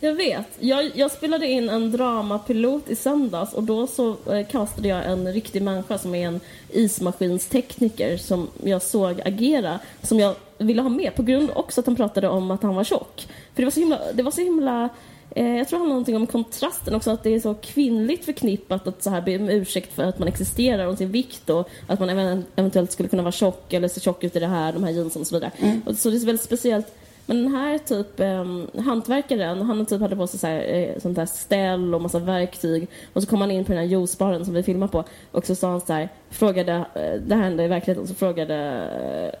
[0.00, 0.46] Jag vet.
[0.58, 5.32] Jag, jag spelade in en dramapilot i söndags och då så eh, castade jag en
[5.32, 6.40] riktig människa som är en
[6.70, 10.34] ismaskinstekniker som jag såg agera, som jag
[10.66, 13.26] ville ha med på grund också att han pratade om att han var tjock.
[13.54, 14.88] För det var så himla, det var så himla
[15.30, 18.86] eh, jag tror det handlar någonting om kontrasten också, att det är så kvinnligt förknippat
[18.86, 22.00] att så här be om ursäkt för att man existerar och sin vikt och att
[22.00, 24.84] man even- eventuellt skulle kunna vara tjock eller se tjock ut i det här, de
[24.84, 25.52] här jeansen och så vidare.
[25.86, 26.94] Och så det är väldigt speciellt
[27.26, 31.16] men den här typ eh, hantverkaren, han typ hade på sig så här, eh, sånt
[31.16, 32.88] där ställ och massa verktyg.
[33.12, 35.04] Och så kom han in på den här juicebaren som vi filmar på.
[35.32, 38.54] Och så sa han så här, frågade, eh, det här hände i verkligheten, så frågade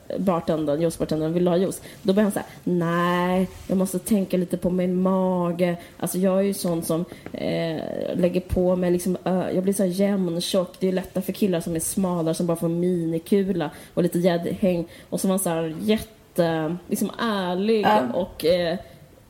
[0.08, 1.82] eh, bartendern, juicebartendern, vill du ha juice?
[2.02, 6.38] Då började han så här, nej, jag måste tänka lite på min mage, alltså jag
[6.38, 7.82] är ju sån som eh,
[8.14, 11.32] lägger på mig liksom, ö, jag blir så här jämntjock, det är ju lättare för
[11.32, 14.88] killar som är smalare som bara får minikula och lite gäddhäng.
[15.10, 18.02] Och så var han så här jätte eh, liksom ärlig Ja.
[18.14, 18.78] och eh,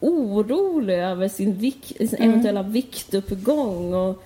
[0.00, 3.94] orolig över sin, vik- sin eventuella viktuppgång.
[3.94, 4.22] Och,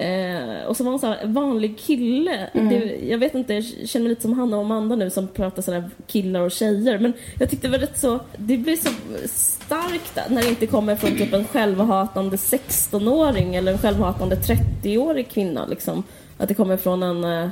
[0.00, 2.48] eh, och så var han så här, vanlig kille.
[2.52, 5.62] Det, jag vet inte, jag känner mig lite som Hanna och Amanda nu som pratar
[5.62, 6.98] sådär killar och tjejer.
[6.98, 8.88] Men jag tyckte det var rätt så, det blir så
[9.28, 15.66] starkt när det inte kommer från typ en självhatande 16-åring eller en självhatande 30-årig kvinna.
[15.66, 16.02] Liksom.
[16.38, 17.48] Att det kommer från en, eh,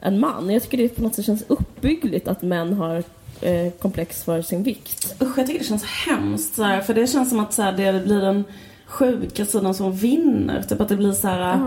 [0.00, 0.50] en man.
[0.50, 3.02] Jag tycker det på något sätt känns uppbyggligt att män har
[3.40, 5.16] eh, komplex för sin vikt.
[5.22, 6.54] Usch, jag tycker det känns hemskt.
[6.54, 8.44] Så här, för det känns som att så här, det blir den
[8.88, 10.62] sjuka sidan som vinner.
[10.62, 11.58] Typ att det blir så här,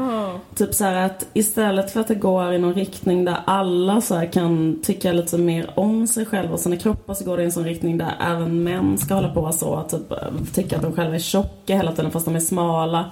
[0.56, 4.80] typ så att istället för att det går i någon riktning där alla så kan
[4.84, 7.64] tycka lite mer om sig själva och sina kroppar så går det i en sån
[7.64, 9.84] riktning där även män ska hålla på så.
[9.90, 10.14] Typ
[10.54, 13.12] tycka att de själva är tjocka hela tiden fast de är smala.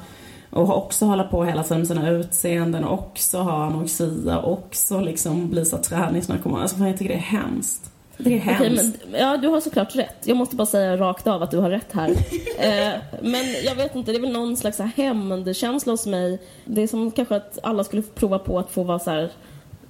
[0.51, 4.99] Och också hålla på hela tiden med sina utseenden och också ha anorexia och också
[4.99, 6.61] liksom bli så träningsnarkoman.
[6.61, 7.88] Alltså fan, jag tycker det är hemskt.
[8.23, 8.99] Jag det är Okej, hemskt.
[9.11, 10.15] men, ja, du har såklart rätt.
[10.23, 12.09] Jag måste bara säga rakt av att du har rätt här.
[12.59, 16.39] eh, men jag vet inte, det är väl någon slags hämndkänsla hos mig.
[16.65, 19.31] Det är som kanske att alla skulle prova på att få vara så här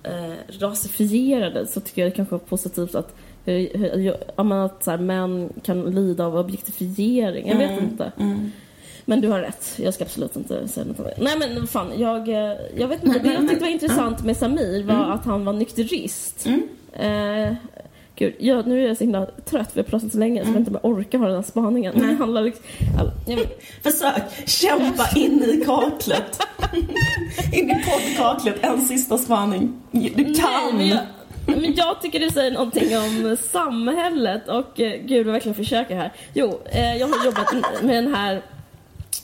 [0.04, 1.68] eh, rasifierade.
[1.68, 3.16] Så tycker jag det kanske är positivt att,
[3.46, 7.48] eh, eh, ja, men att så här, män kan lida av objektifiering.
[7.48, 8.12] Jag vet inte.
[9.06, 9.74] Men du har rätt.
[9.78, 11.14] Jag ska absolut inte säga något om det.
[11.18, 13.20] Nej men fan, jag, eh, jag vet inte.
[13.20, 16.48] Det jag tyckte var intressant med Samir var att han var nykterist.
[16.94, 17.54] Eh,
[18.20, 20.58] gud, jag, nu är jag så himla trött jag har pratat så länge så jag
[20.58, 21.94] inte jag orkar ha den här spaningen.
[21.98, 22.66] Men det handlar liksom...
[23.00, 23.40] all- jag
[23.84, 26.42] Försök kämpa in i kaklet.
[27.54, 28.56] in i poddkaklet.
[28.64, 29.82] En sista spaning.
[29.92, 30.78] Du Nej, kan.
[30.78, 31.00] men, jag,
[31.46, 36.14] men jag tycker det säger någonting om samhället och eh, gud jag verkligen försöker här.
[36.34, 37.54] Jo, eh, jag har jobbat
[37.84, 38.42] med den här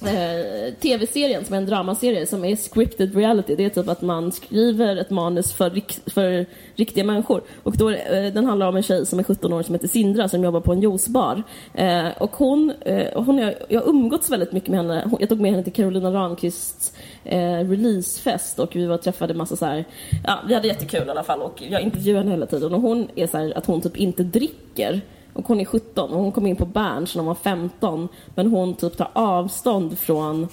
[0.03, 3.55] eh, tv-serien som är en dramaserie som är scripted reality.
[3.55, 7.41] Det är typ att man skriver ett manus för, rik- för riktiga människor.
[7.63, 10.29] Och då, eh, den handlar om en tjej som är 17 år som heter Sindra
[10.29, 11.43] som jobbar på en juicebar.
[11.73, 15.09] Eh, och hon, eh, hon jag, jag har umgåtts väldigt mycket med henne.
[15.19, 16.93] Jag tog med henne till Carolina Ramqvists
[17.23, 17.39] eh,
[17.69, 19.85] releasefest och vi var och träffade massa så här,
[20.23, 23.07] ja vi hade jättekul i alla fall och jag intervjuade henne hela tiden och hon
[23.15, 25.01] är så här att hon typ inte dricker.
[25.35, 28.47] Och hon är 17 och hon kom in på Berns när hon var 15 men
[28.47, 30.47] hon typ tar avstånd från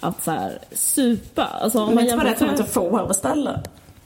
[0.00, 1.44] att så här, supa.
[1.44, 3.60] Alltså, om Men man inte bara det att hon inte får beställa.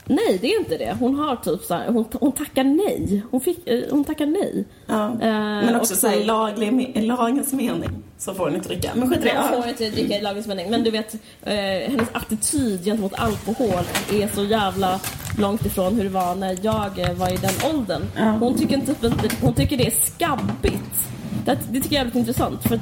[0.08, 0.96] Nej, det är inte det.
[1.00, 3.22] Hon har typ så här, hon, hon tackar nej.
[3.30, 4.64] Hon, fick, eh, hon tackar nej.
[4.86, 5.04] Ja.
[5.06, 8.90] Eh, Men också så här, i laglig, lagens mening så får hon inte dricka.
[8.94, 9.42] Men skit i det.
[9.54, 10.70] Får inte dricka i lagens mening.
[10.70, 11.54] Men du vet, eh,
[11.90, 15.00] hennes attityd gentemot alkohol är så jävla
[15.38, 18.02] långt ifrån hur det var när jag eh, var i den åldern.
[18.40, 21.08] Hon, tycker typ inte, hon tycker det är skabbigt.
[21.44, 22.62] Det, det tycker jag är jävligt intressant.
[22.62, 22.80] För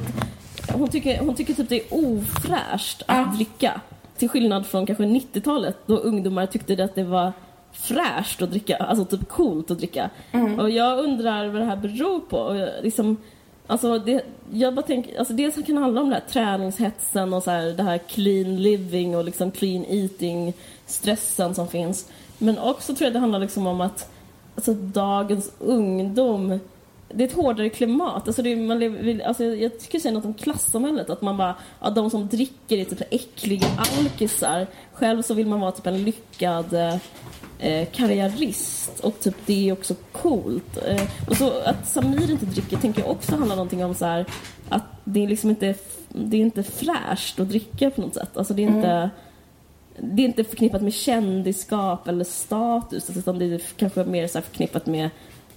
[0.72, 3.80] hon, tycker, hon tycker typ det är ofräscht att dricka.
[4.18, 7.32] Till skillnad från kanske 90-talet då ungdomar tyckte att det var
[7.72, 10.10] fräscht att dricka, alltså typ coolt att dricka.
[10.58, 12.38] Och jag undrar vad det här beror på.
[12.38, 13.16] Och liksom,
[13.66, 17.42] alltså det, jag bara tänker, alltså dels kan det handla om den här träningshetsen och
[17.42, 20.52] så här, det här clean living och liksom clean eating
[20.86, 22.08] stressen som finns.
[22.44, 24.10] Men också tror jag det handlar liksom om att
[24.56, 26.60] alltså, dagens ungdom
[27.14, 28.26] det är ett hårdare klimat.
[28.26, 31.10] Alltså det är, man lever, alltså jag tycker det säger något om klassamhället.
[31.10, 33.66] Att man bara, ja, de som dricker är typ äckliga
[33.98, 34.66] alkisar.
[34.92, 36.94] Själv så vill man vara typ en lyckad eh,
[37.58, 39.00] eh karriärist.
[39.00, 40.78] Och typ det är också coolt.
[40.86, 44.26] Eh, och så att Samir inte dricker tänker jag också handlar någonting om så här
[44.68, 45.74] att det är liksom inte,
[46.08, 48.36] det är inte fräscht att dricka på något sätt.
[48.36, 49.08] Alltså det är inte mm
[49.98, 54.42] det är inte förknippat med kändisskap eller status utan det är kanske mer så här
[54.42, 55.10] förknippat med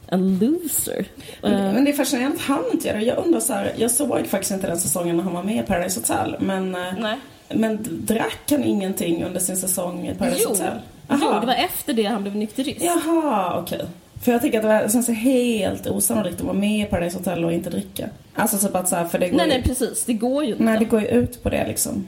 [0.08, 1.06] en loser.
[1.44, 3.02] Eh, Men det är fascinerande att han inte gör det.
[3.04, 5.68] Jag undrar så här, jag såg faktiskt inte den säsongen när han var med i
[5.68, 6.36] Paradise Hotel.
[6.40, 7.18] Men, eh, Nej.
[7.50, 10.78] men drack han ingenting under sin säsong i Paradise Jo, Hotel?
[11.10, 12.82] jo, det var efter det han blev nykterist.
[12.82, 13.82] Jaha, okej.
[14.24, 17.54] För jag tänker att det känns helt osannolikt att vara med i Paradise Hotel och
[17.54, 18.10] inte dricka.
[18.36, 20.06] Alltså typ att så här, för det går Nej, ju, nej precis.
[20.06, 20.64] Det går ju inte.
[20.64, 22.06] nej, det går ju ut på det liksom.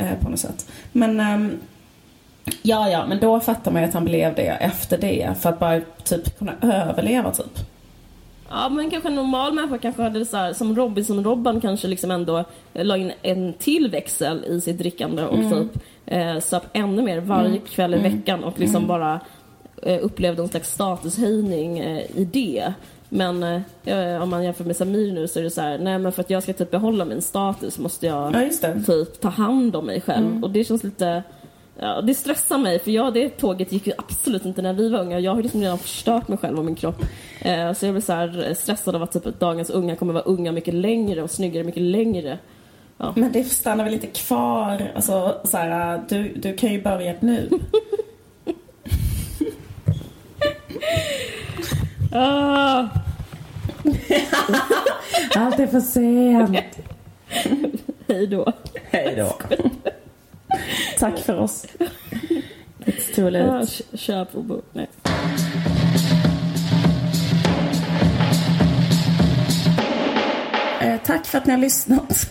[0.00, 0.70] Eh, på något sätt.
[0.92, 1.58] Men ehm,
[2.62, 5.34] Ja, ja, men då fattar man ju att han blev det efter det.
[5.40, 7.58] För att bara typ kunna överleva typ.
[8.50, 12.44] Ja, men kanske en normal människa kanske hade så här, som Robinson-Robban kanske liksom ändå
[12.74, 15.50] eh, la in en till växel i sitt drickande och Mm.
[15.50, 19.20] typ eh, söp ännu mer varje kväll i veckan och liksom bara
[19.82, 22.72] eh, upplevde en slags statushöjning eh, i det.
[23.12, 26.12] Men eh, om man jämför med Samir nu så är det så här, nej men
[26.12, 29.86] för att jag ska typ behålla min status måste jag Ja, typ ta hand om
[29.86, 30.44] mig själv.
[30.44, 31.22] Och det känns lite...
[31.78, 35.00] Ja, det stressar mig för jag, det tåget gick ju absolut inte när vi var
[35.00, 35.20] unga.
[35.20, 37.04] Jag har liksom redan förstört mig själv och min kropp.
[37.40, 40.52] Eh, så jag blir så här stressad av att typ, dagens unga kommer vara unga
[40.52, 42.38] mycket längre och snyggare mycket längre.
[43.14, 44.92] Men det stannar väl lite kvar.
[44.94, 47.48] Alltså så här, du, du kan ju börja nu.
[52.12, 52.88] Ah,
[55.36, 56.58] Allt är för sent.
[58.08, 58.52] hej då.
[58.90, 59.38] Hej då.
[60.98, 61.66] Tack för oss.
[62.84, 63.66] It's too Ah, late.
[63.90, 64.62] kö- köp och bo.
[64.72, 64.88] Nej.
[70.80, 72.30] Eh, tack för att ni har lyssnat.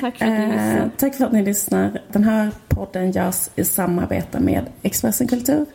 [0.00, 2.00] Tack för att ni Eh, tack för att ni lyssnar.
[2.12, 5.66] Den här podden görs i samarbete med Expressen Kultur.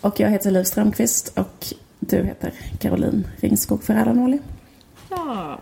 [0.00, 1.66] Och jag heter Liv Strömqvist och
[1.98, 4.38] du heter Caroline Ringskog Ferrara-Norli.
[5.10, 5.58] Ja.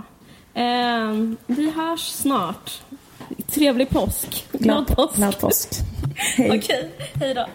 [0.55, 2.83] Ehm, vi hörs snart.
[3.47, 4.47] Trevlig påsk.
[4.53, 5.17] Glad, Glad påsk.
[5.17, 5.69] glad påsk.
[6.15, 6.59] Hej.
[6.59, 7.47] Okej, hej då.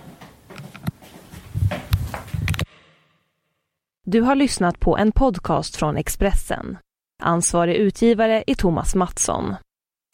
[4.06, 6.78] Du har lyssnat på en podcast från Expressen.
[7.24, 9.56] Ansvarig utgivare är Thomas Mattsson.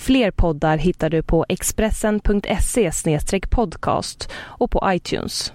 [0.01, 2.91] Fler poddar hittar du på expressen.se
[3.49, 5.53] podcast och på iTunes.